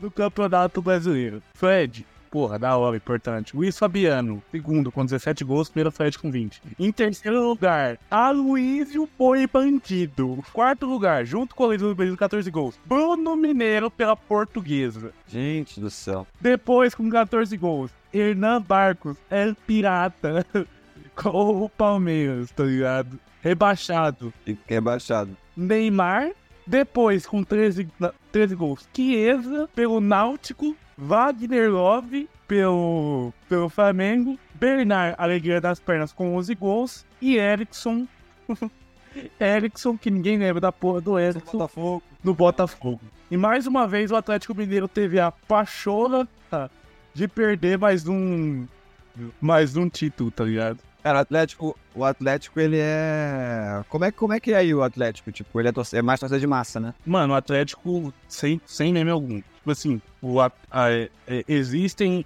[0.01, 1.43] do Campeonato Brasileiro.
[1.55, 3.57] Fred, porra, da hora, importante.
[3.57, 5.69] Luiz Fabiano, segundo, com 17 gols.
[5.69, 6.61] Primeiro, Fred com 20.
[6.79, 10.43] Em terceiro lugar, Aloysio Boi Bandido.
[10.53, 12.79] Quarto lugar, junto com o Luiz Bandido, 14 gols.
[12.87, 15.13] Bruno Mineiro pela Portuguesa.
[15.27, 16.27] Gente do céu.
[16.41, 20.45] Depois, com 14 gols, Hernan Barcos, El Pirata.
[21.15, 23.19] Com o Palmeiras, tá ligado?
[23.43, 24.33] Rebaixado.
[24.69, 25.37] Rebaixado.
[25.57, 26.31] Neymar,
[26.65, 35.15] depois com 13, na- 13 gols, Chiesa pelo Náutico, Wagner Love pelo, pelo Flamengo, Bernard
[35.17, 38.07] Alegria das Pernas com 11 gols e Erickson.
[39.41, 42.03] Erickson, que ninguém lembra da porra do Erickson, Botafogo.
[42.23, 43.01] no Botafogo.
[43.31, 46.29] E mais uma vez o Atlético Mineiro teve a pachorra
[47.15, 48.67] de perder mais um
[49.41, 50.79] mais um título, tá ligado?
[51.03, 53.83] Cara, o Atlético, o Atlético, ele é.
[53.89, 55.31] Como é, como é que é aí o Atlético?
[55.31, 56.93] Tipo, ele é, é mais torcida de massa, né?
[57.07, 59.41] Mano, o Atlético sem, sem meme algum.
[59.41, 61.09] Tipo assim, o, a- a- é-
[61.47, 62.25] existem,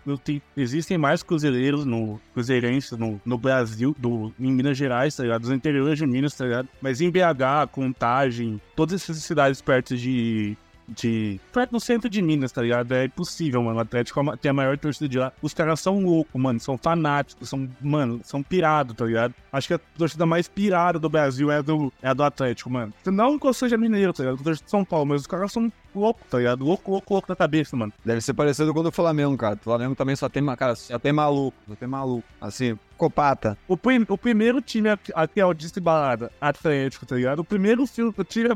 [0.57, 5.43] existem mais cruzeireiros no cruzeirenses no, no Brasil, do, em Minas Gerais, tá ligado?
[5.43, 6.68] Dos interiores de Minas, tá ligado?
[6.81, 10.57] Mas em BH, Contagem, todas essas cidades perto de.
[10.95, 11.40] De.
[11.53, 12.93] Perto do centro de Minas, tá ligado?
[12.93, 13.78] É impossível, mano.
[13.78, 15.32] O Atlético é tem a maior torcida de lá.
[15.40, 16.61] Os caras são loucos, mano.
[16.61, 19.34] São fanáticos, são, mano, são pirados, tá ligado?
[19.53, 22.93] Acho que a torcida mais pirada do Brasil é a do, é do Atlético, mano.
[23.07, 24.38] Não que eu seja mineiro, tá ligado?
[24.38, 26.64] Eu torço de São Paulo, mas os caras são loucos, tá ligado?
[26.64, 27.93] Louco, louco, louco na cabeça, mano.
[28.05, 29.55] Deve ser parecido com o do Flamengo, cara.
[29.55, 32.24] O Flamengo também só tem, cara, só tem maluco, só tem maluco.
[32.40, 33.57] Assim, copata.
[33.66, 37.40] O, prim- o primeiro time a, a ter audiência e balada, Atlético, tá ligado?
[37.40, 38.51] O primeiro filme, o time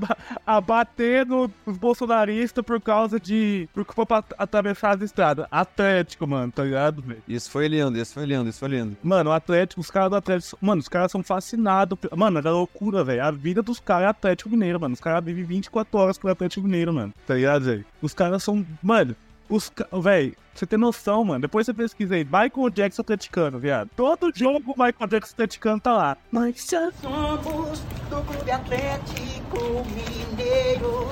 [0.46, 3.68] a, a bater nos bolsonaristas por causa de.
[3.72, 5.46] Porque foi pra atravessar as estradas.
[5.50, 7.22] Atlético, mano, tá ligado, velho?
[7.26, 8.96] Isso foi lindo, isso foi lindo, isso foi lindo.
[9.02, 10.58] Mano, o Atlético, os caras do Atlético.
[10.60, 11.98] Mano, os caras são fascinados.
[12.16, 13.24] Mano, é loucura, velho.
[13.24, 14.94] A vida dos caras é Atlético Mineiro, mano.
[14.94, 17.12] Os caras vivem 24 horas pro Atlético Mineiro, mano.
[17.26, 17.84] Tá ligado, velho?
[18.00, 18.64] Os caras são.
[18.82, 19.16] Mano,
[19.48, 20.04] os caras.
[20.04, 21.40] Velho, você tem noção, mano.
[21.40, 22.24] Depois você pesquisa aí.
[22.24, 23.90] Michael Jackson atleticano, viado.
[23.96, 26.16] Todo jogo o Michael Jackson atleticano tá lá.
[26.30, 31.08] Mas Somos do Clube Atlético Mineiro.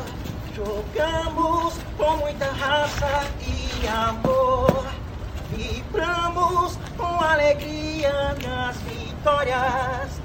[0.54, 4.86] Jogamos com muita raça e amor.
[5.50, 10.22] Vibramos com alegria nas vitórias.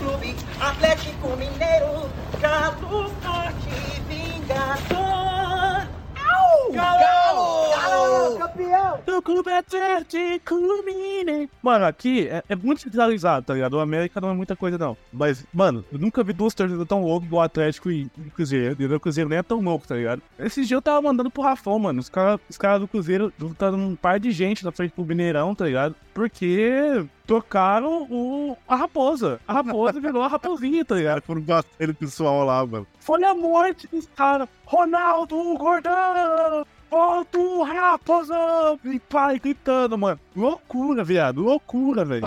[0.00, 2.08] Clube Atlético Mineiro,
[2.40, 5.99] galo forte vingador.
[6.50, 6.72] Au!
[6.72, 7.70] Galo!
[7.70, 8.38] Galo!
[8.38, 8.90] Campeão!
[9.06, 11.50] do Clube Atlético Mineiro.
[11.62, 13.74] Mano, aqui é, é muito centralizado, tá ligado?
[13.74, 14.96] O América não é muita coisa, não.
[15.12, 18.76] Mas, mano, eu nunca vi duas torcidas tão loucas igual o Atlético e o Cruzeiro.
[18.78, 20.22] E o Cruzeiro nem é tão louco, tá ligado?
[20.38, 22.00] Esse dia eu tava mandando pro Rafão, mano.
[22.00, 25.54] Os caras os cara do Cruzeiro lutando um par de gente na frente do Mineirão,
[25.54, 25.94] tá ligado?
[26.14, 29.40] Porque trocaram o, a raposa.
[29.46, 31.22] A raposa virou a raposinha, tá ligado?
[31.22, 32.86] Foram batendo o pessoal lá, mano.
[32.98, 34.48] Foi a morte dos caras.
[34.74, 36.64] Ronaldo Gordão!
[36.88, 38.78] Volta o raposão!
[38.84, 40.20] E pai gritando, mano.
[40.36, 41.42] Loucura, viado.
[41.42, 42.22] Loucura, velho.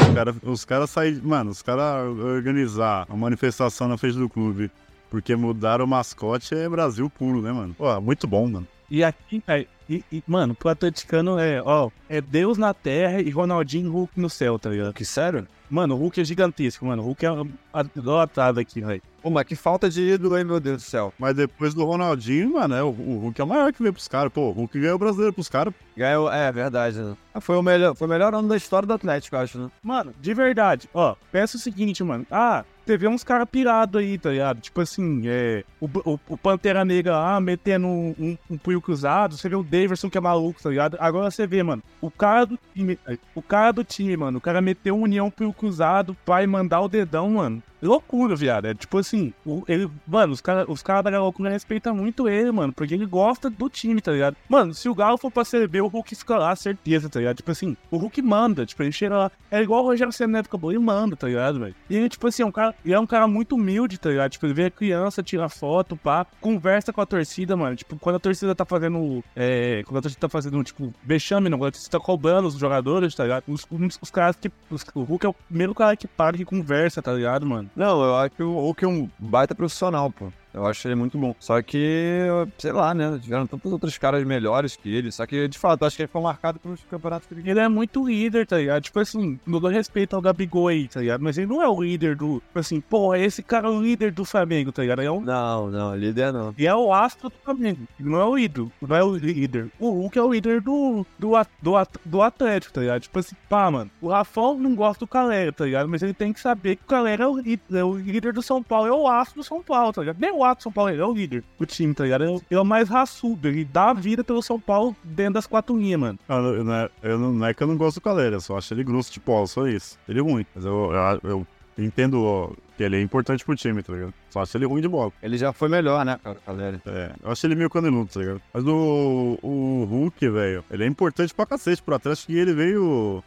[0.00, 1.20] Os cara- Os caras saíram.
[1.24, 4.70] Mano, os caras organizar uma manifestação na frente do clube
[5.10, 7.74] porque mudaram o mascote é Brasil puro, né, mano?
[7.76, 8.66] Pô, muito bom, mano.
[8.90, 13.30] E aqui, é, e, e, mano, pro atleticano é, ó, é Deus na terra e
[13.30, 14.92] Ronaldinho Hulk no céu, tá ligado?
[14.92, 15.46] Que sério?
[15.70, 17.02] Mano, o Hulk é gigantesco, mano.
[17.02, 17.28] O Hulk é
[17.72, 19.00] adotado aqui, velho.
[19.22, 21.14] Pô, mas que falta de ídolo, hein, meu Deus do céu.
[21.16, 24.08] Mas depois do Ronaldinho, mano, é, o, o Hulk é o maior que veio pros
[24.08, 24.32] caras.
[24.32, 25.72] Pô, o Hulk ganhou o brasileiro pros caras.
[25.96, 27.16] Ganhou, é verdade, né?
[27.40, 29.70] Foi, o melhor, foi o melhor ano da história do Atlético, eu acho, né?
[29.80, 32.26] Mano, de verdade, ó, pensa o seguinte, mano.
[32.30, 34.60] Ah, teve uns caras pirados aí, tá ligado?
[34.60, 35.62] Tipo assim, é.
[35.80, 39.36] O, o, o Pantera Negra lá metendo um, um, um punho cruzado.
[39.36, 40.96] Você vê o Daverson que é maluco, tá ligado?
[40.98, 42.98] Agora você vê, mano, o cara do time.
[43.32, 44.38] O cara do time, mano.
[44.38, 47.62] O cara meteu um união punho cruzado ir mandar o dedão, mano.
[47.82, 48.66] Loucura, viado.
[48.66, 49.32] É tipo assim,
[49.68, 53.48] ele, mano, os caras os cara da loucura respeitam muito ele, mano, porque ele gosta
[53.48, 54.36] do time, tá ligado?
[54.48, 57.36] Mano, se o Galo for pra CB, o Hulk fica lá, certeza, tá ligado?
[57.36, 59.30] Tipo assim, o Hulk manda, tipo, ele chega lá.
[59.50, 61.74] É igual o Rogério Senna na época boa, ele manda, tá ligado, velho?
[61.88, 64.30] E ele, tipo assim, é um cara, ele é um cara muito humilde, tá ligado?
[64.30, 67.74] Tipo, ele vê a criança, tira foto, pá, conversa com a torcida, mano.
[67.76, 69.24] Tipo, quando a torcida tá fazendo.
[69.34, 72.54] É, quando a torcida tá fazendo, tipo, vexame, não, quando a torcida tá cobrando os
[72.54, 73.44] jogadores, tá ligado?
[73.48, 74.50] Os, os, os caras que.
[74.70, 77.69] os- o Hulk é o primeiro cara que para que conversa, tá ligado, mano?
[77.74, 80.32] Não, eu acho que o Hulk é um baita profissional, pô.
[80.52, 81.34] Eu acho ele muito bom.
[81.38, 82.26] Só que,
[82.58, 83.18] sei lá, né?
[83.22, 85.10] Tiveram tantos outros caras melhores que ele.
[85.12, 87.60] Só que, de fato, eu acho que ele foi marcado pelos campeonatos que ele Ele
[87.60, 88.82] é muito líder, tá ligado?
[88.82, 91.22] Tipo assim, não dou respeito ao Gabigol aí, tá ligado?
[91.22, 92.40] Mas ele não é o líder do.
[92.40, 95.02] Tipo assim, pô, esse cara é o líder do Flamengo, tá ligado?
[95.02, 95.20] É um.
[95.20, 96.54] Não, não, líder não.
[96.58, 97.80] E é o astro do Flamengo.
[97.98, 98.72] Ele não é o ídolo.
[98.82, 99.70] Não é o líder.
[99.78, 103.02] O Hulk é o líder do, do, at- do, at- do Atlético, tá ligado?
[103.02, 103.90] Tipo assim, pá, mano.
[104.00, 105.88] O Rafão não gosta do Calera, tá ligado?
[105.88, 108.42] Mas ele tem que saber que o Calera é o, líder, é o líder do
[108.42, 108.88] São Paulo.
[108.88, 110.18] É o astro do São Paulo, tá ligado?
[110.18, 112.22] Nem o do São Paulo, ele é o líder do time, tá ligado?
[112.24, 113.48] Ele é o- ele é o mais raçudo.
[113.48, 116.18] Ele dá a vida pelo São Paulo dentro das quatro linhas, mano.
[116.28, 118.40] Ah, eu não, é, eu não, não é que eu não gosto do Calera, eu
[118.40, 119.98] só acho ele grosso de bola, só isso.
[120.08, 120.46] Ele é ruim.
[120.54, 120.90] Mas eu,
[121.22, 124.12] eu, eu entendo ó, que ele é importante pro time, tá ligado?
[124.28, 125.12] Só acho ele ruim de bola.
[125.22, 126.82] Ele já foi melhor, né, cara, galera?
[126.86, 128.42] É, eu acho ele meio caneludo, tá ligado?
[128.52, 133.22] Mas o, o Hulk, velho, ele é importante pra cacete pro Atlético e ele veio.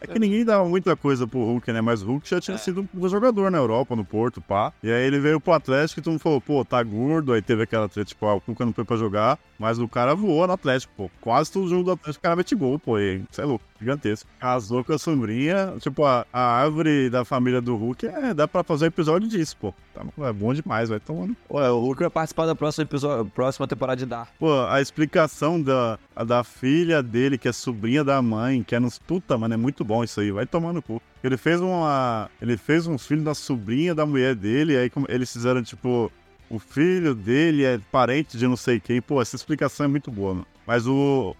[0.00, 1.80] É que ninguém dava muita coisa pro Hulk, né?
[1.80, 4.72] Mas o Hulk já tinha sido um jogador na Europa, no Porto, pá.
[4.82, 7.32] E aí ele veio pro Atlético e todo mundo falou, pô, tá gordo.
[7.32, 9.38] Aí teve aquela treta, tipo, ah, o Cuca não foi pra jogar.
[9.58, 11.10] Mas o cara voou no Atlético, pô.
[11.20, 12.98] Quase todo jogo do Atlético o cara mete gol, pô.
[12.98, 13.64] E, cê é louco.
[13.84, 14.28] Gigantesco.
[14.40, 18.64] Casou com a sombrinha, tipo, a, a árvore da família do Hulk, é, dá pra
[18.64, 19.74] fazer um episódio disso, pô.
[19.94, 21.36] Tá, é bom demais, vai tomando.
[21.50, 24.30] Ué, o Hulk vai participar da próxima, episódio, próxima temporada de Dark.
[24.38, 28.98] Pô, a explicação da, da filha dele, que é sobrinha da mãe, que é nos.
[28.98, 31.00] Puta, mano, é muito bom isso aí, vai tomando cu.
[31.22, 32.30] Ele fez uma.
[32.40, 36.10] Ele fez um filho da sobrinha da mulher dele, aí como eles fizeram, tipo,
[36.50, 39.00] o filho dele é parente de não sei quem.
[39.00, 40.46] Pô, essa explicação é muito boa, mano.
[40.66, 41.34] Mas o.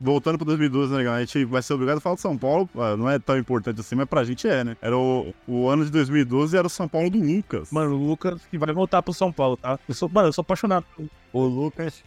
[0.00, 2.68] voltando pro 2012, né, a gente vai ser obrigado a falar de São Paulo.
[2.76, 4.76] ah, Não é tão importante assim, mas pra gente é, né?
[4.80, 7.70] Era o, o ano de 2012 era o São Paulo do Lucas.
[7.70, 9.78] Mano, o Lucas que vai voltar pro São Paulo, tá?
[9.88, 10.84] Eu sou, mano, eu sou apaixonado.
[11.34, 12.04] O Lucas,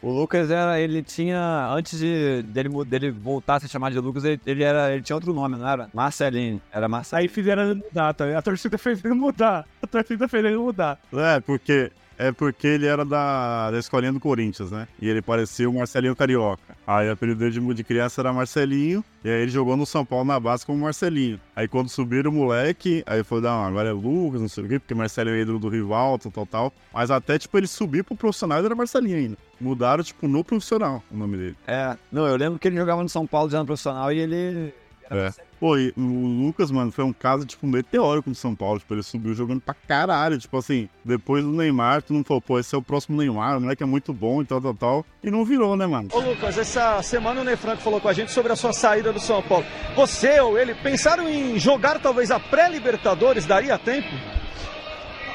[0.00, 4.24] o Lucas era, ele tinha, antes de dele, dele voltar a se chamar de Lucas,
[4.24, 5.90] ele, ele era, ele tinha outro nome, não era?
[5.92, 7.22] Marcelinho, era Marcelinho.
[7.24, 8.38] Aí fizeram ele mudar, tá?
[8.38, 9.66] A torcida fez ele mudar.
[9.82, 11.00] A torcida fez ele mudar.
[11.12, 11.90] É, porque.
[12.18, 14.88] É porque ele era da, da escolinha do Corinthians, né?
[15.00, 16.76] E ele parecia o Marcelinho Carioca.
[16.84, 19.04] Aí o apelido dele de- criança era Marcelinho.
[19.24, 21.40] E aí ele jogou no São Paulo na base como Marcelinho.
[21.54, 24.78] Aí quando subiram o moleque, aí foi, não, agora é Lucas, não sei o quê,
[24.80, 26.72] porque Marcelinho é ídolo do rival, tal, tal, tal.
[26.92, 29.36] Mas até, tipo, ele subir pro profissional era Marcelinho ainda.
[29.60, 31.56] Mudaram, tipo, no profissional o nome dele.
[31.66, 34.74] É, não, eu lembro que ele jogava no São Paulo já no profissional e ele...
[35.10, 35.32] É.
[35.58, 38.78] Pô, e o Lucas, mano, foi um caso, tipo, meteórico do São Paulo.
[38.78, 40.38] Tipo, ele subiu jogando pra caralho.
[40.38, 43.60] Tipo assim, depois do Neymar, tu não falou, pô, esse é o próximo Neymar, o
[43.60, 45.06] moleque é muito bom e tal, tal, tal.
[45.22, 46.08] E não virou, né, mano?
[46.12, 49.12] Ô Lucas, essa semana o Ney Franco falou com a gente sobre a sua saída
[49.12, 49.64] do São Paulo.
[49.96, 53.44] Você ou ele pensaram em jogar talvez a pré-Libertadores?
[53.44, 54.08] Daria tempo?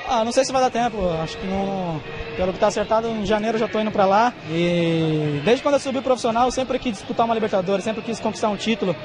[0.08, 0.98] Ah, não sei se vai dar tempo.
[1.22, 2.02] Acho que não.
[2.36, 4.34] Pelo que tá acertado, em janeiro já tô indo pra lá.
[4.50, 8.50] E desde quando eu subi profissional, eu sempre quis disputar uma Libertadores, sempre quis conquistar
[8.50, 8.96] um título.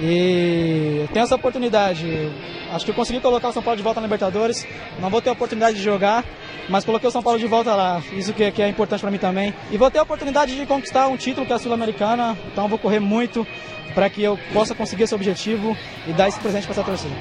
[0.00, 2.30] E tenho essa oportunidade.
[2.72, 4.66] Acho que eu consegui colocar o São Paulo de volta na Libertadores.
[5.00, 6.24] Não vou ter a oportunidade de jogar,
[6.68, 8.02] mas coloquei o São Paulo de volta lá.
[8.12, 9.54] Isso que, que é importante pra mim também.
[9.70, 12.36] E vou ter a oportunidade de conquistar um título que é a Sul-Americana.
[12.50, 13.46] Então vou correr muito
[13.94, 15.76] para que eu possa conseguir esse objetivo
[16.08, 17.14] e dar esse presente para essa torcida.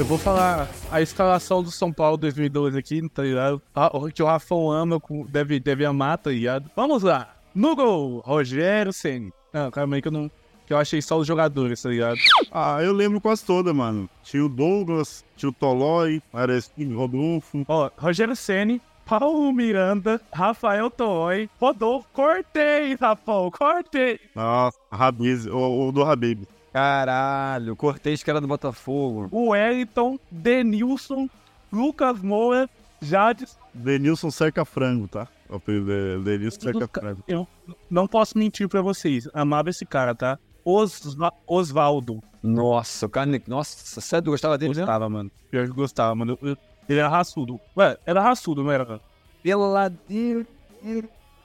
[0.00, 3.60] Eu vou falar a escalação do São Paulo 2012 aqui, tá ligado?
[3.74, 4.98] Ah, o que o Rafão ama,
[5.28, 6.70] deve, deve amar, tá ligado?
[6.74, 7.36] Vamos lá.
[7.54, 9.30] No gol, Rogério Senni.
[9.52, 10.30] Não, calma aí que eu não...
[10.70, 12.16] Que eu achei só os jogadores, tá ligado?
[12.52, 14.08] Ah, eu lembro quase toda, mano.
[14.22, 16.22] Tinha o Douglas, tinha o Tolói,
[16.56, 17.64] esse Rodolfo.
[17.66, 24.20] Ó, Rogério Senni, Paulo Miranda, Rafael Toy, Rodolfo Cortez, Rafão, Cortez.
[24.32, 26.44] Nossa, Rabiz, o, o do Habib.
[26.72, 29.26] Caralho, Cortez que era do Botafogo.
[29.32, 31.28] O Wellington, Denilson,
[31.72, 32.70] Lucas Moura,
[33.02, 33.58] Jades.
[33.74, 35.26] Denilson Cerca Frango, tá?
[35.48, 37.24] O apelido dele, Denilson Cerca Frango.
[37.26, 37.48] Eu
[37.90, 40.38] não posso mentir pra vocês, amava esse cara, tá?
[40.64, 42.22] Osva- Osvaldo.
[42.42, 43.30] Nossa, o cara.
[43.46, 44.74] Nossa, sério, tu gostava dele?
[44.74, 45.30] Gostava, mano.
[45.50, 46.38] Pior que gostava, mano.
[46.42, 46.56] Eu- eu-
[46.88, 47.60] ele era raçudo.
[47.76, 49.00] Ué, era raçudo, não era?
[49.42, 50.46] Peladeiro.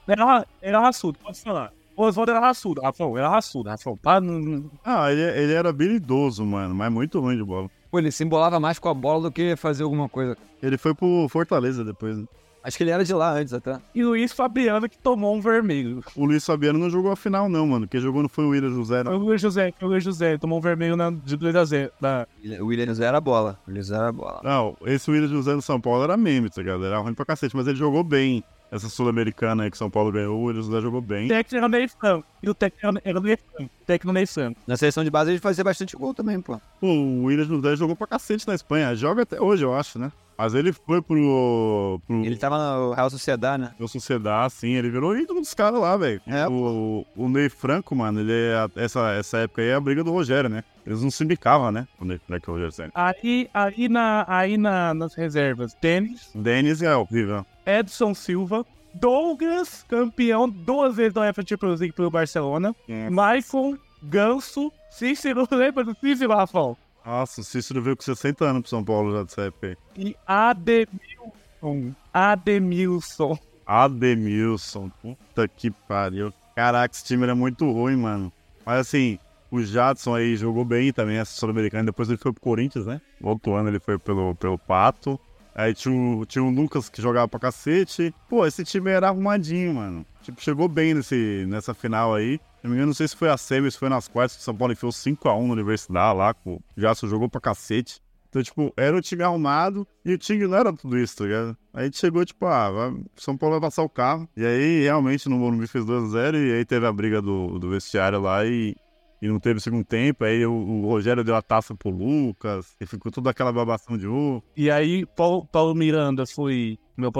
[0.06, 1.72] Era, era raçudo, pode falar.
[1.96, 3.96] O Osvaldo era raçudo, Rafão, era raçudo, Rafão.
[3.96, 7.70] Pá, não- não- Ah, ele, ele era habilidoso, mano, mas muito ruim de bola.
[7.90, 10.36] Pô, ele se embolava mais com a bola do que fazer alguma coisa.
[10.62, 12.24] Ele foi pro Fortaleza depois, né?
[12.66, 13.78] Acho que ele era de lá antes até.
[13.94, 16.02] E Luiz Fabiano que tomou um vermelho.
[16.16, 17.86] O Luiz Fabiano não jogou a final, não, mano.
[17.86, 19.20] Quem jogou não foi o William José, Foi não.
[19.20, 21.90] o Luiz José, foi o Luiz José, tomou um vermelho na, de 2x0.
[22.00, 22.26] Na...
[22.60, 23.56] O William José era a bola.
[23.66, 24.40] O William José era a bola.
[24.42, 26.84] Não, esse William José no São Paulo era meme, tá ligado?
[26.84, 28.42] Era ruim pra cacete, mas ele jogou bem.
[28.68, 31.26] Essa Sul-Americana aí que São Paulo ganhou, o William José jogou bem.
[31.26, 32.26] O técnico era o Franco.
[32.42, 33.70] E o técnico era- o Ney Franco.
[33.80, 34.60] O técnico Franco.
[34.66, 36.60] Na seleção de base ele fazia bastante gol também, pô.
[36.80, 38.92] Pô, o William José jogou pra cacete na Espanha.
[38.96, 40.10] Joga até hoje, eu acho, né?
[40.38, 42.00] Mas ele foi pro.
[42.06, 43.70] pro Ele tava no Real Sociedade, né?
[43.76, 46.20] pro Sociedade, assim, ele virou ídolo dos caras lá, velho.
[46.26, 46.46] É.
[46.46, 48.54] O, o Ney Franco, mano, ele é.
[48.54, 50.62] a- Essa, essa época aí é a briga do Rogério, né?
[50.86, 51.88] Eles não se bicavam, né?
[52.00, 52.90] O Ney Franco e o Rogério Senna.
[52.94, 57.44] Aí, aí, na, aí na, nas reservas, Denis, Denis é horrível.
[57.64, 58.64] Edson Silva,
[58.94, 62.74] Douglas, campeão duas vezes da UEFA Champions League pelo Barcelona,
[63.10, 66.76] Maicon, Ganso, Cícero, lembra do Cícero, Rafão?
[67.06, 69.76] Nossa, o Cícero veio com 60 anos pro São Paulo já dessa época aí.
[69.96, 73.38] E Ademilson, Ademilson.
[73.64, 76.32] Ademilson, puta que pariu.
[76.56, 78.32] Caraca, esse time era muito ruim, mano.
[78.64, 79.20] Mas assim,
[79.52, 81.84] o Jadson aí jogou bem também, essa Sul-Americana.
[81.84, 83.00] Depois ele foi pro Corinthians, né?
[83.22, 85.18] Outro ano ele foi pelo, pelo Pato.
[85.54, 88.12] Aí tinha o, tinha o Lucas que jogava pra cacete.
[88.28, 90.04] Pô, esse time era arrumadinho, mano.
[90.26, 92.40] Tipo, chegou bem nesse, nessa final aí.
[92.60, 94.72] Se não sei se foi a semi, se foi nas quartas, que o São Paulo
[94.72, 96.34] enfiou 5x1 na Universidade lá.
[96.34, 98.00] com- O Jadson jogou pra cacete.
[98.28, 101.56] Então, tipo, era um time arrumado e o time não era tudo isso, tá ligado?
[101.72, 104.28] Aí a gente chegou, tipo, ah, São Paulo vai passar o carro.
[104.36, 108.20] E aí, realmente, no Morumbi fez 2x0 e aí teve a briga do, do vestiário
[108.20, 108.74] lá e
[109.22, 110.24] e não teve segundo tempo.
[110.24, 114.06] Aí o, o Rogério deu a taça pro Lucas, e ficou toda aquela babação de
[114.06, 114.44] ovo.
[114.54, 117.10] E aí, Paulo, Paulo Miranda foi, meu,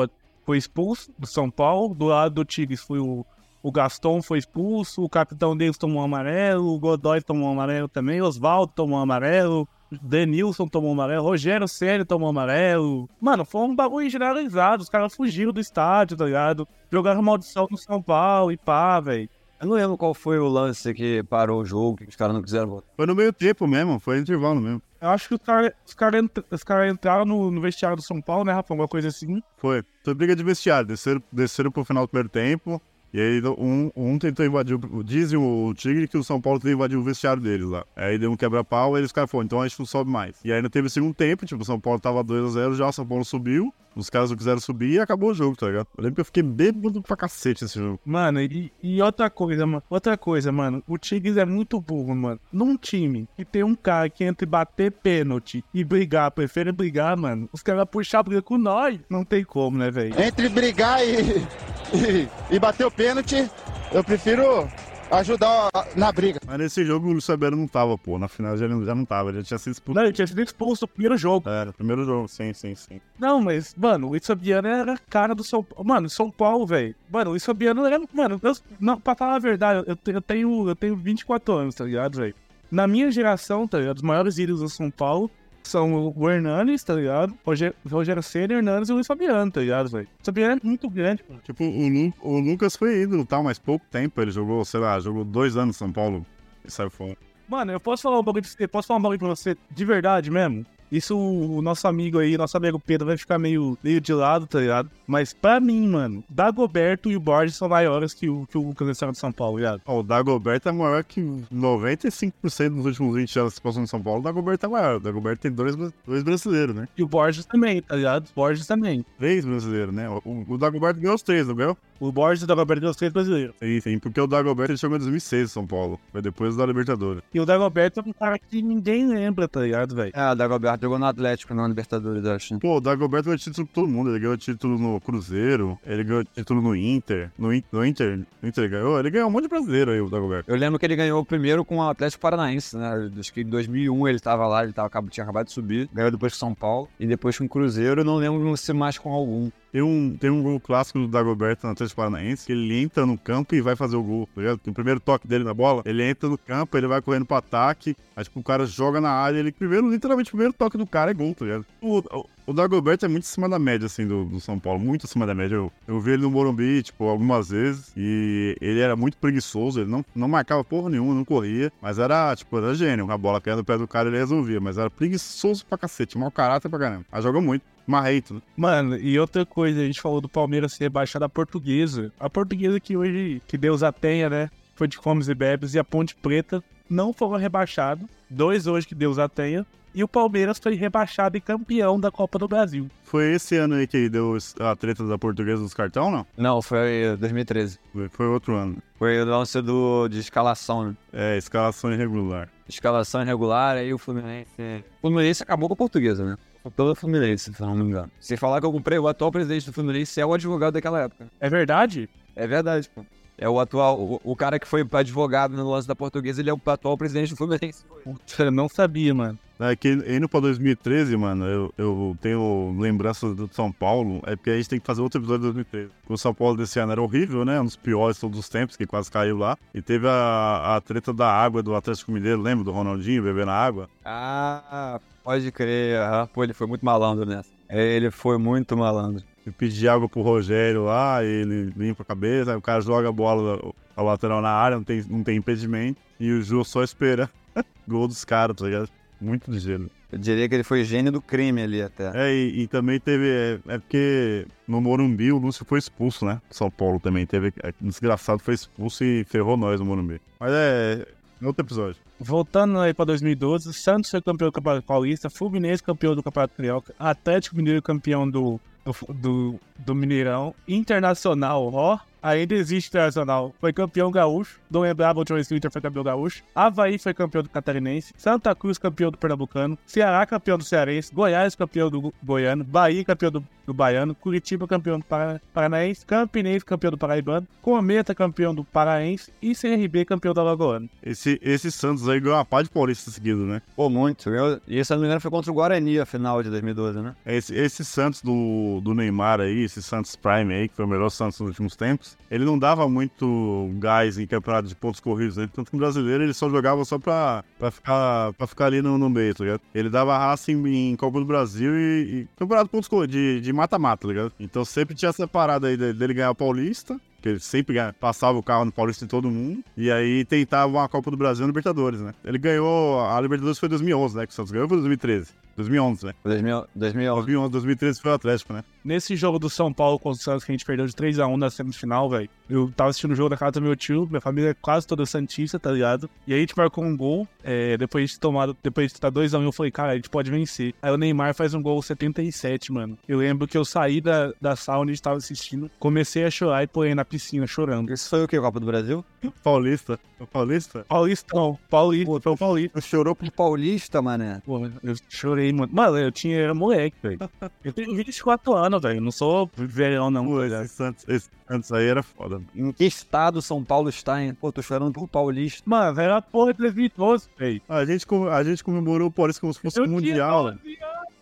[0.47, 1.93] foi expulso do São Paulo.
[1.95, 3.27] Do lado do Tigres foi o,
[3.61, 7.89] o Gaston foi expulso, o capitão deles tomou um amarelo, o Godoy tomou um amarelo
[7.89, 13.11] também, Oswaldo tomou um amarelo, Denilson tomou um amarelo, Rogério Ceni tomou um amarelo.
[13.21, 14.85] Mano, foi um bagulho generalizado.
[14.85, 16.67] Os caras fugiram do estádio, tá ligado?
[16.93, 19.29] Jogaram maldição no São Paulo e pá, velho.
[19.59, 22.43] Eu não lembro qual foi o lance que parou o jogo, que os caras não
[22.43, 22.87] quiseram voltar.
[22.95, 24.83] Foi no meio tempo mesmo, foi no intervalo mesmo.
[25.01, 28.03] Eu acho que os caras os cara, entra, os cara entraram no, no, vestiário do
[28.03, 28.73] São Paulo, né, Rafa?
[28.73, 29.43] Alguma coisa assim.
[29.59, 29.83] Foi.
[30.05, 30.89] Foi briga de vestiário.
[30.89, 32.81] Desceram, desceram pro final do primeiro tempo.
[33.13, 36.99] E aí um, um tentou invadir, dizem o Tigre que o São Paulo tentou invadir
[36.99, 37.85] o vestiário deles lá.
[37.97, 40.37] Aí deu um quebra-pau e eles ficaram, falando, então a gente não sobe mais.
[40.45, 43.07] E aí não teve segundo tempo, tipo, o São Paulo tava 2x0 já, o São
[43.07, 45.89] Paulo subiu, os caras não quiseram subir e acabou o jogo, tá ligado?
[45.97, 47.99] Eu lembro que eu fiquei bêbado pra cacete nesse jogo.
[48.05, 52.39] Mano, e, e outra coisa, mano, outra coisa, mano, o Tigres é muito burro, mano.
[52.53, 57.49] Num time que tem um cara que entre bater pênalti e brigar, prefere brigar, mano,
[57.53, 60.15] os caras puxar a briga com nós, não tem como, né, velho?
[60.21, 61.47] Entre brigar e,
[61.95, 63.49] e, e bater o pênalti,
[63.93, 64.69] eu prefiro
[65.11, 66.41] ajudar na briga.
[66.47, 68.19] Mas nesse jogo o Luiz Fabiano não tava, pô.
[68.19, 69.97] Na final já, já não tava, ele já tinha sido expulso.
[69.97, 71.49] Não, ele tinha sido expulso no primeiro jogo.
[71.49, 73.01] Era, primeiro jogo, sim, sim, sim.
[73.19, 75.87] Não, mas, mano, o Luiz Fabiano era a cara do São Paulo.
[75.87, 76.95] Mano, São Paulo, velho.
[77.11, 78.01] Mano, o Luiz Fabiano era.
[78.13, 81.85] Mano, eu, não, pra falar a verdade, eu, eu, tenho, eu tenho 24 anos, tá
[81.85, 82.35] ligado, velho?
[82.71, 83.97] Na minha geração, tá ligado?
[83.97, 85.31] Os maiores ídolos do São Paulo
[85.69, 87.37] são o Hernanes, tá ligado?
[87.45, 90.09] Rogério, Rogério Senna, Hernanes e o Luiz Fabiano, tá ligado, velho?
[90.21, 91.41] O Fabiano é muito grande, mano.
[91.45, 94.21] Tipo, o, Lu, o Lucas foi ídolo, tal, mas pouco tempo.
[94.21, 96.25] Ele jogou, sei lá, jogou dois anos em São Paulo
[96.65, 97.17] e saiu fora.
[97.49, 98.69] Mano, eu posso falar um bagulho pra você?
[98.69, 100.67] Posso falar um bagulho pra você de verdade mesmo?
[100.91, 104.61] Isso o nosso amigo aí, nosso amigo Pedro, vai ficar meio, meio de lado, tá
[104.61, 104.91] ligado?
[105.07, 108.97] Mas pra mim, mano, Dagoberto e o Borges são maiores que o, que o Lucas
[108.97, 109.83] de São Paulo, ligado?
[109.87, 114.03] Oh, o Dagoberto é maior que 95% dos últimos 20 anos que passou em São
[114.03, 114.21] Paulo.
[114.21, 114.97] O Dagoberto é maior.
[114.97, 115.77] O Dagoberto tem dois,
[116.07, 116.89] dois brasileiros, né?
[116.97, 118.27] E o Borges também, tá ligado?
[118.27, 119.05] O Borges também.
[119.19, 120.09] Três brasileiros, né?
[120.09, 121.77] O, o Dagoberto ganhou os três, não ganhou?
[122.01, 123.55] O Borges e o Dagoberto ganhou os três brasileiros.
[123.61, 125.99] Sim, sim, porque o Dagoberto ele chegou em 2006 em São Paulo.
[126.13, 127.23] Foi depois da Libertadores.
[127.33, 130.13] E o Dagoberto é um cara que ninguém lembra, tá ligado, velho?
[130.15, 132.59] É, o Dagoberto jogou no Atlético, na Libertadores, acho.
[132.59, 134.11] Pô, o Dagoberto ganhou título pra todo mundo.
[134.11, 137.31] Ele ganhou título no Cruzeiro, ele ganhou título no Inter.
[137.39, 138.99] No, no Inter, no Inter ele ganhou.
[138.99, 140.51] Ele ganhou um monte de brasileiro aí, o Dagoberto.
[140.51, 143.11] Eu lembro que ele ganhou primeiro com o Atlético Paranaense, né?
[143.19, 145.89] Acho que em 2001 ele tava lá, ele tava, tinha acabado de subir.
[145.93, 146.89] Ganhou depois com São Paulo.
[146.99, 149.51] E depois com o Cruzeiro, eu não lembro se mais com algum.
[149.73, 153.19] Tem um, tem um gol clássico do Dagoberto no Atlético Paranaense, que ele entra no
[153.19, 154.61] campo e vai fazer o gol, tá ligado?
[154.67, 157.97] O primeiro toque dele na bola, ele entra no campo, ele vai correndo pro ataque,
[158.15, 161.11] aí tipo, o cara joga na área, ele primeiro, literalmente, o primeiro toque do cara
[161.11, 161.67] é gol, tá ligado?
[161.81, 165.05] O, o, o Dagoberto é muito acima da média, assim, do, do São Paulo, muito
[165.05, 165.57] acima da média.
[165.57, 169.91] Eu, eu vi ele no Morumbi, tipo, algumas vezes, e ele era muito preguiçoso, ele
[169.91, 173.11] não, não marcava porra nenhuma, não corria, mas era, tipo, era gênio.
[173.11, 176.31] A bola caindo no pé do cara, ele resolvia, mas era preguiçoso pra cacete, mau
[176.31, 177.05] caráter pra caramba.
[177.11, 177.65] Mas jogou muito.
[177.87, 178.41] Marreito, né?
[178.57, 182.13] Mano, e outra coisa, a gente falou do Palmeiras ser rebaixado a portuguesa.
[182.19, 184.51] A portuguesa que hoje, que Deus a tenha, né?
[184.75, 188.07] Foi de comes e bebes, e a Ponte Preta não foram rebaixados.
[188.29, 189.65] Dois hoje que Deus a tenha.
[189.95, 192.87] E o Palmeiras foi rebaixado e campeão da Copa do Brasil.
[193.03, 196.27] Foi esse ano aí que deu a treta da portuguesa dos cartão, não?
[196.37, 197.79] Não, foi 2013.
[197.95, 198.77] Foi, foi outro ano.
[198.99, 200.97] Foi o lance do, de escalação, né?
[201.15, 202.47] É, escalação irregular.
[202.69, 204.85] Escalação irregular, aí o Fluminense.
[204.99, 206.37] O Fluminense acabou com a portuguesa, né?
[206.71, 208.11] Pelo Fluminense, se não me engano.
[208.21, 211.29] Sem falar que eu comprei o atual presidente do Fluminense é o advogado daquela época.
[211.41, 212.09] É verdade?
[212.35, 213.05] É verdade, pô.
[213.39, 216.55] É o atual, o, o cara que foi advogado no lance da portuguesa, ele é
[216.55, 217.85] o atual presidente do Fluminense.
[218.03, 219.39] Puta, eu não sabia, mano.
[219.59, 224.51] É que indo pra 2013, mano, eu, eu tenho lembranças do São Paulo, é porque
[224.51, 225.91] a gente tem que fazer outro episódio de 2013.
[226.09, 227.59] O São Paulo desse ano era horrível, né?
[227.61, 229.57] Um dos piores de todos os tempos, que quase caiu lá.
[229.75, 233.89] E teve a, a treta da água do Atlético Mineiro, lembra do Ronaldinho bebendo água?
[234.05, 235.99] Ah, pode crer.
[235.99, 237.51] Ah, pô, ele foi muito malandro nessa.
[237.69, 239.25] Ele foi muito malandro.
[239.45, 243.13] Eu pedi água pro Rogério lá, ele limpa a cabeça, aí o cara joga a
[243.13, 246.01] bola a lateral na área, não tem, não tem impedimento.
[246.21, 247.29] E o Ju só espera
[247.89, 248.89] gol dos caras, tá ligado?
[249.21, 249.91] Muito ligeiro.
[250.13, 252.13] Eu diria que ele foi gênio do crime ali até.
[252.15, 253.29] É, e, e também teve.
[253.29, 256.41] É, é, porque no Morumbi o Lúcio foi expulso, né?
[256.51, 257.53] São Paulo também teve.
[257.65, 260.21] É, desgraçado foi expulso e ferrou nós no Morumbi.
[260.39, 261.07] Mas é.
[261.43, 262.06] é outro episódio.
[262.19, 266.95] Voltando aí pra 2012, Santos foi campeão do Campeonato Paulista, Fluminense campeão do Campeonato Carioca,
[266.99, 273.55] Atlético Mineiro campeão do, do, do, do Mineirão, Internacional, ó, ainda existe internacional.
[273.61, 274.61] Foi campeão gaúcho.
[274.71, 276.43] Não lembrava, o John Slater foi campeão gaúcho.
[276.55, 278.13] Havaí foi campeão do catarinense.
[278.17, 279.79] Santa Cruz campeão do pernambucano.
[279.87, 281.15] Ceará campeão do cearense.
[281.15, 282.65] Goiás campeão do goiano.
[282.65, 284.15] Bahia campeão do, do baiano.
[284.15, 286.05] Curitiba campeão do para, paranaense.
[286.05, 287.47] Campinense campeão do paraibano.
[287.63, 289.33] Cometa campeão do paraense.
[289.41, 290.89] E CRB campeão do alagoano.
[291.03, 293.63] Esse, esse Santos aí ganhou uma pá de paulista seguido, né?
[293.75, 294.31] Pô, muito.
[294.31, 297.01] Eu, e se eu não me engano foi contra o Guarani a final de 2012,
[297.01, 297.15] né?
[297.25, 301.11] Esse, esse Santos do, do Neymar aí, esse Santos Prime aí, que foi o melhor
[301.11, 305.49] Santos nos últimos tempos, ele não dava muito gás em campeonato de pontos corridos, né?
[305.53, 308.99] Tanto que no brasileiro ele só jogava só pra, pra, ficar, pra ficar ali no,
[308.99, 309.61] no meio, tá ligado?
[309.75, 313.53] Ele dava raça em, em Copa do Brasil e, e campeonato de pontos corridos, de-
[313.53, 314.33] mata-mata, tá ligado?
[314.41, 318.37] Então sempre tinha essa parada aí de- dele ganhar o Paulista, que ele sempre passava
[318.39, 321.47] o carro no Paulista em todo mundo, e aí tentava uma Copa do Brasil e
[321.49, 322.13] Libertadores, né?
[322.25, 324.27] Ele ganhou, a Libertadores foi em 2011, né?
[324.27, 325.31] Que o Santos ganhou foi em 2013.
[325.57, 326.15] 2011, né?
[326.25, 326.69] 2011.
[326.75, 328.65] 2011, 2013 foi o Atlético, né?
[328.85, 331.51] Nesse jogo do São Paulo contra o Santos, que a gente perdeu de 3x1 na
[331.51, 332.29] semifinal, velho.
[332.49, 335.05] Eu tava assistindo o jogo da casa do meu tio, minha família é quase toda
[335.05, 336.09] santista, tá ligado?
[336.27, 339.43] E aí a gente marcou um gol, é, depois de tomar, depois de estar 2x1,
[339.43, 340.73] eu falei, cara, a gente pode vencer.
[340.81, 342.97] Aí o Neymar faz um gol 77, mano.
[343.09, 346.31] Eu lembro que eu saí da, da sala onde a gente tava assistindo, comecei a
[346.31, 347.93] chorar e pulei na piscina chorando.
[347.93, 348.41] Isso foi o que?
[348.41, 349.05] Copa do Brasil?
[349.43, 349.99] Paulista.
[350.21, 350.85] O Paulista?
[350.89, 352.81] Paulistão, Paulista, foi o Paulista.
[352.81, 354.41] Chorou pro Paulista, mané.
[354.47, 355.71] Pô, eu chorei, mano.
[355.73, 357.19] Mano, eu tinha, era moleque, velho.
[357.65, 359.01] Eu tenho 24 anos, velho.
[359.01, 360.25] Não sou velhão, não.
[360.27, 362.41] Pô, esse Santos, esse Santos aí era foda.
[362.55, 364.35] Em que estado São Paulo está, hein?
[364.35, 365.63] Pô, tô chorando pro Paulista.
[365.67, 367.61] Mano, era a porra de 2012, velho.
[367.69, 370.55] A gente, com- a gente comemorou o Paulista como se fosse um mundial.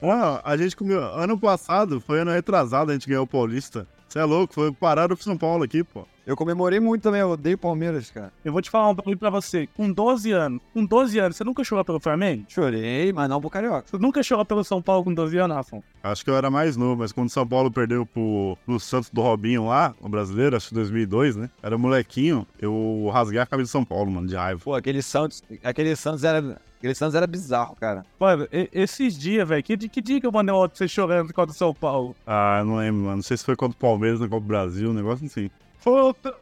[0.02, 1.14] Ah, a gente comemorou.
[1.14, 3.86] Ano passado, foi ano retrasado, a gente ganhou o Paulista.
[4.08, 6.06] Você é louco, foi parado pro São Paulo aqui, pô.
[6.26, 8.32] Eu comemorei muito também, eu odeio Palmeiras, cara.
[8.42, 9.68] Eu vou te falar um bagulho pra você.
[9.76, 12.46] Com 12 anos, com 12 anos, você nunca chorou pelo Flamengo?
[12.48, 13.84] Chorei, mas não pro Carioca.
[13.86, 15.82] Você nunca chorou pelo São Paulo com 12 anos, Rafa?
[16.02, 19.10] Acho que eu era mais novo, mas quando o São Paulo perdeu pro, pro Santos
[19.10, 21.50] do Robinho lá, o brasileiro, acho que 2002, né?
[21.62, 24.60] Era molequinho, eu rasguei a camisa de São Paulo, mano, de raiva.
[24.64, 28.02] Pô, aquele Santos, aquele Santos era, aquele Santos era bizarro, cara.
[28.18, 31.52] Mano, esses dias, velho, que, que dia que eu mandei outra pra você chorando contra
[31.52, 32.16] o São Paulo?
[32.26, 33.16] Ah, eu não lembro, mano.
[33.16, 35.50] Não sei se foi contra o Palmeiras na Copa do Brasil, um negócio assim.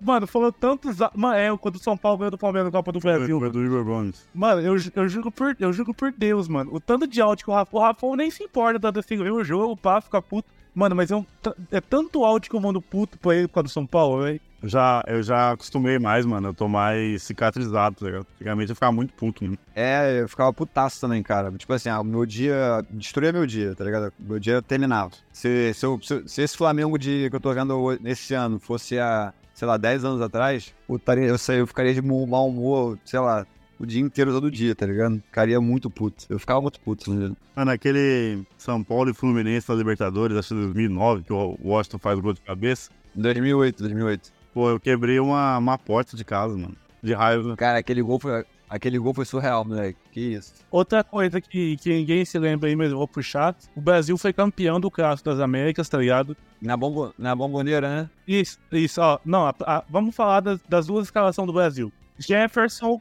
[0.01, 0.99] Mano, falou tantos.
[1.15, 3.39] Mano, é, quando o São Paulo ganhou do Palmeiras na Copa do Brasil.
[3.39, 4.29] Foi do Igor Gomes.
[4.33, 6.73] Mano, eu, eu juro por, eu juro por Deus, mano.
[6.75, 7.77] O tanto de áudio que o Rafa.
[7.77, 10.49] O Rafa nem se importa tanto assim, vê o jogo, pá, fica puto.
[10.75, 11.27] Mano, mas é, um
[11.71, 14.41] é tanto áudio que eu mando puto pra ele por causa do São Paulo, velho.
[14.63, 16.49] Eu já, eu já acostumei mais, mano.
[16.49, 18.27] Eu tô mais cicatrizado, tá ligado?
[18.37, 19.59] Antigamente eu ficava muito puto, mano.
[19.75, 21.51] É, eu ficava putaço também, cara.
[21.53, 22.85] Tipo assim, ah, o meu dia.
[22.91, 24.13] Destruía meu dia, tá ligado?
[24.19, 25.11] Meu dia terminava.
[25.33, 28.99] Se, se, eu- se- se esse Flamengo de, que eu tô vendo nesse ano fosse
[28.99, 33.19] há, sei lá, 10 anos atrás, eu, estaria, eu, eu ficaria de mau humor, sei
[33.19, 33.45] lá,
[33.81, 35.17] o dia inteiro, todo dia, tá ligado?
[35.27, 36.25] Ficaria muito puto.
[36.29, 37.37] Eu ficava muito puto, tá ligado?
[37.57, 42.21] Mano, aquele São Paulo e Fluminense na Libertadores, acho que 2009, que o Washington faz
[42.21, 42.91] gol de cabeça.
[43.17, 44.33] 2008, 2008.
[44.53, 46.77] Pô, eu quebrei uma, uma porta de casa, mano.
[47.03, 47.57] De raiva.
[47.57, 49.99] Cara, aquele gol foi, aquele gol foi surreal, moleque.
[50.13, 50.53] Que isso.
[50.71, 54.33] Outra coisa que, que ninguém se lembra aí, mas eu vou puxar: o Brasil foi
[54.33, 56.37] campeão do Clássico das Américas, tá ligado?
[56.61, 58.11] Na, bombo, na bomboneira, né?
[58.29, 59.19] Isso, isso, ó.
[59.25, 63.01] Não, a- a- vamos falar das, das duas escalações do Brasil: Jefferson,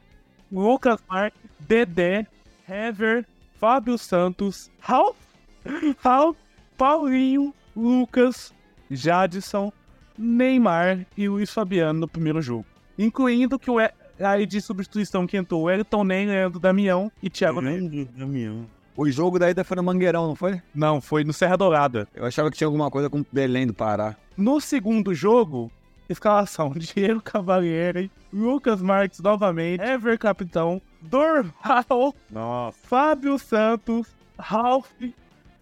[0.50, 2.26] Lucas Marques, Dedé,
[2.68, 3.24] Hever,
[3.60, 5.16] Fábio Santos, Ralf,
[6.02, 6.36] Ralf,
[6.76, 8.52] Paulinho, Lucas,
[8.90, 9.72] Jadson,
[10.18, 12.64] Neymar e Luiz Fabiano no primeiro jogo.
[12.98, 13.90] Incluindo que o E-
[14.20, 18.06] aí de substituição que entrou o Elton Ney, Leandro Damião e Thiago Neves.
[18.16, 18.66] Damião.
[18.96, 20.60] O jogo da ida foi no Mangueirão, não foi?
[20.74, 22.06] Não, foi no Serra Dourada.
[22.14, 24.14] Eu achava que tinha alguma coisa com Belém do Pará.
[24.36, 25.72] No segundo jogo,
[26.08, 32.76] escalação: Diego Cavalieri, Lucas Marques novamente, Ever Capitão, Dorval, Nossa.
[32.82, 34.08] Fábio Santos,
[34.38, 34.90] Ralf,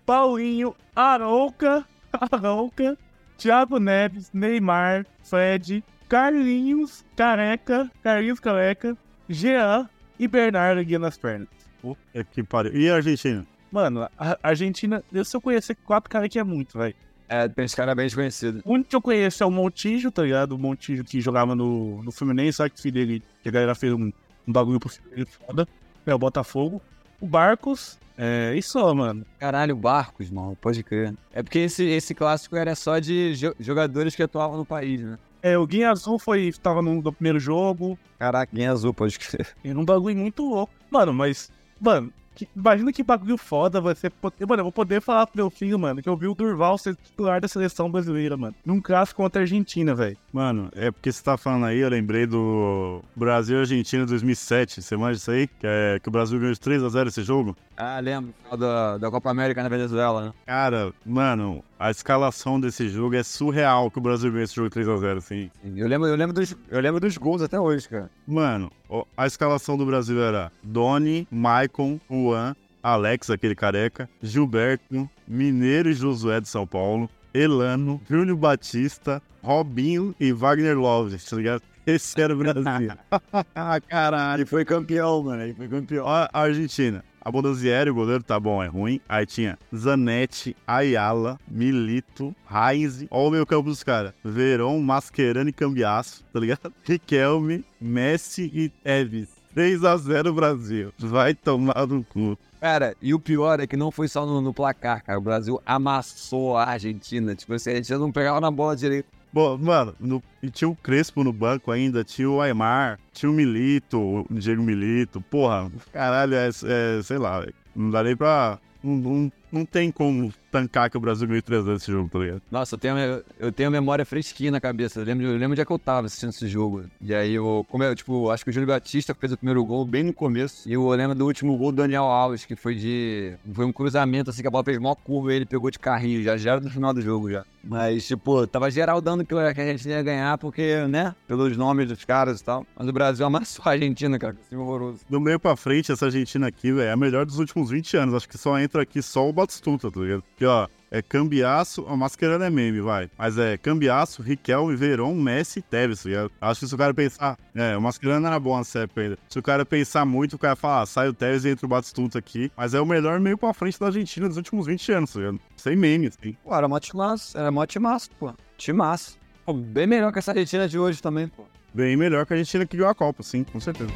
[0.04, 2.98] Paulinho, Arouca, Arouca,
[3.40, 8.94] Thiago Neves, Neymar, Fred, Carlinhos, Careca, Carlinhos Careca,
[9.26, 9.88] Jean
[10.18, 11.48] e Bernardo guia nas pernas.
[11.80, 12.76] Puta que pariu.
[12.76, 13.46] E a Argentina?
[13.72, 16.94] Mano, a Argentina, eu se eu conhecer quatro caras que é muito, velho.
[17.30, 18.60] É, tem esse cara bem desconhecido.
[18.62, 20.52] O único que eu conheço é o Montijo, tá ligado?
[20.52, 23.74] O Montijo que jogava no, no Fluminense, só que o filho dele, que a galera
[23.74, 24.12] fez um,
[24.46, 25.66] um bagulho pro filho dele foda.
[26.04, 26.82] É o Botafogo.
[27.20, 29.24] O Barcos, é isso só, mano.
[29.38, 31.14] Caralho, Barcos, mano, pode crer.
[31.32, 35.18] É porque esse, esse clássico era só de jo- jogadores que atuavam no país, né?
[35.42, 37.98] É, o Guinha Azul foi, tava no, no primeiro jogo.
[38.18, 39.48] Caraca, Guinha Azul, pode crer.
[39.64, 40.72] Era um bagulho muito louco.
[40.90, 41.50] Mano, mas,
[41.80, 42.12] mano,
[42.46, 44.10] que- imagina que bagulho foda você.
[44.46, 46.96] Mano, eu vou poder falar pro meu filho, mano, que eu vi o Durval ser
[46.96, 48.54] titular da seleção brasileira, mano.
[48.64, 50.16] Num clássico contra a Argentina, velho.
[50.32, 54.82] Mano, é porque você tá falando aí, eu lembrei do Brasil e Argentina 2007.
[54.82, 55.46] Você manja isso aí?
[55.46, 57.56] Que, é, que o Brasil ganhou de 3x0 esse jogo?
[57.76, 58.32] Ah, lembro.
[58.58, 60.32] Da, da Copa América na Venezuela, né?
[60.46, 65.16] Cara, mano, a escalação desse jogo é surreal que o Brasil ganhou esse jogo 3x0,
[65.16, 65.50] assim.
[65.74, 68.10] Eu lembro, eu, lembro dos, eu lembro dos gols até hoje, cara.
[68.26, 68.70] Mano,
[69.16, 76.38] a escalação do Brasil era Doni, Maicon, Juan, Alex, aquele careca, Gilberto, Mineiro e Josué
[76.38, 81.62] de São Paulo, Elano, Júnior Batista, Robinho e Wagner Love, tá ligado?
[81.86, 82.62] Esse era o Brasil.
[83.88, 84.42] Caralho.
[84.42, 85.42] E foi campeão, mano.
[85.42, 86.06] Ele foi campeão.
[86.06, 87.02] A Argentina.
[87.22, 89.00] A Bondazieri, o goleiro tá bom, é ruim.
[89.08, 93.04] Aí tinha Zanetti, Ayala, Milito, Heinz.
[93.10, 94.12] Ó o meu campo dos caras.
[94.24, 96.72] Verón, Mascherano e Cambiaço, tá ligado?
[96.82, 99.28] Riquelme, Messi e Eves.
[99.54, 100.92] 3x0 Brasil.
[100.98, 102.38] Vai tomar no cu.
[102.60, 105.18] Cara, e o pior é que não foi só no, no placar, cara.
[105.18, 107.34] O Brasil amassou a Argentina.
[107.34, 109.08] Tipo assim, a Argentina não pegava na bola direito.
[109.32, 113.32] Bom, mano, no- e tinha o Crespo no banco ainda, tinha o Aymar, tinha o
[113.34, 115.20] Milito, o Diego Milito.
[115.20, 118.58] Porra, caralho, é, é, sei lá, não dá nem pra.
[118.82, 122.18] Não, não, não tem como tancar que o Brasil ganhou 3 anos esse jogo, tá
[122.18, 122.42] ligado?
[122.50, 122.96] Nossa, eu tenho,
[123.38, 125.00] eu tenho a memória fresquinha na cabeça.
[125.00, 126.84] Eu lembro, eu lembro de que eu tava assistindo esse jogo.
[127.00, 129.84] E aí, eu, como eu, tipo, acho que o Júlio Batista fez o primeiro gol
[129.84, 130.68] bem no começo.
[130.68, 133.34] E eu lembro do último gol do Daniel Alves, que foi de.
[133.52, 136.22] Foi um cruzamento, assim, que a bola fez mó curva e ele pegou de carrinho.
[136.22, 137.44] Já, já era no final do jogo já.
[137.62, 141.14] Mas, tipo, tava geral dando que a gente ia ganhar, porque, né?
[141.28, 142.66] Pelos nomes dos caras e tal.
[142.76, 144.36] Mas o Brasil amassou a Argentina, cara.
[144.48, 145.00] Time horroroso.
[145.08, 148.14] Do meio pra frente, essa Argentina aqui, velho, é a melhor dos últimos 20 anos.
[148.14, 150.24] Acho que só entra aqui só o Batistuta, tá ligado?
[150.40, 153.10] Porque, ó, é Cambiaço, a Mascherano é meme, vai.
[153.18, 156.06] Mas é Cambiaço, Riquelme, Verón, Messi e Tevez?
[156.40, 157.36] Acho que se o cara pensar...
[157.54, 159.18] É, o Mascherano era bom nessa época ainda.
[159.28, 161.68] Se o cara pensar muito, o cara fala, ah, sai o Tevez e entra o
[161.68, 162.50] Batistuta aqui.
[162.56, 165.40] Mas é o melhor meio pra frente da Argentina dos últimos 20 anos, tá ligado?
[165.58, 166.34] Sem meme, assim.
[166.42, 168.32] Pô, era mó timaço, era mó timaço, pô.
[168.56, 169.18] Timaço.
[169.44, 171.44] Pô, bem melhor que essa Argentina de hoje também, pô.
[171.74, 173.92] Bem melhor que a Argentina que ganhou a Copa, sim, com certeza.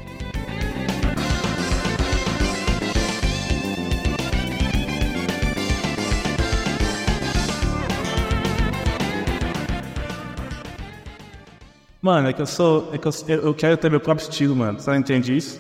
[12.05, 12.91] Mano, é que eu sou.
[12.93, 14.79] É que eu, eu quero ter meu próprio estilo, mano.
[14.79, 15.57] Você não entende isso?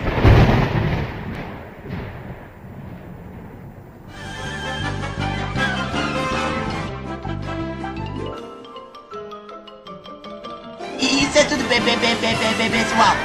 [11.01, 13.17] Isso é tudo bem, bem, bem, bem, bem, bem, pessoal.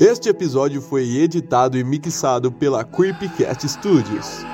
[0.00, 4.44] Este episódio foi editado e mixado pela Creepcast Studios.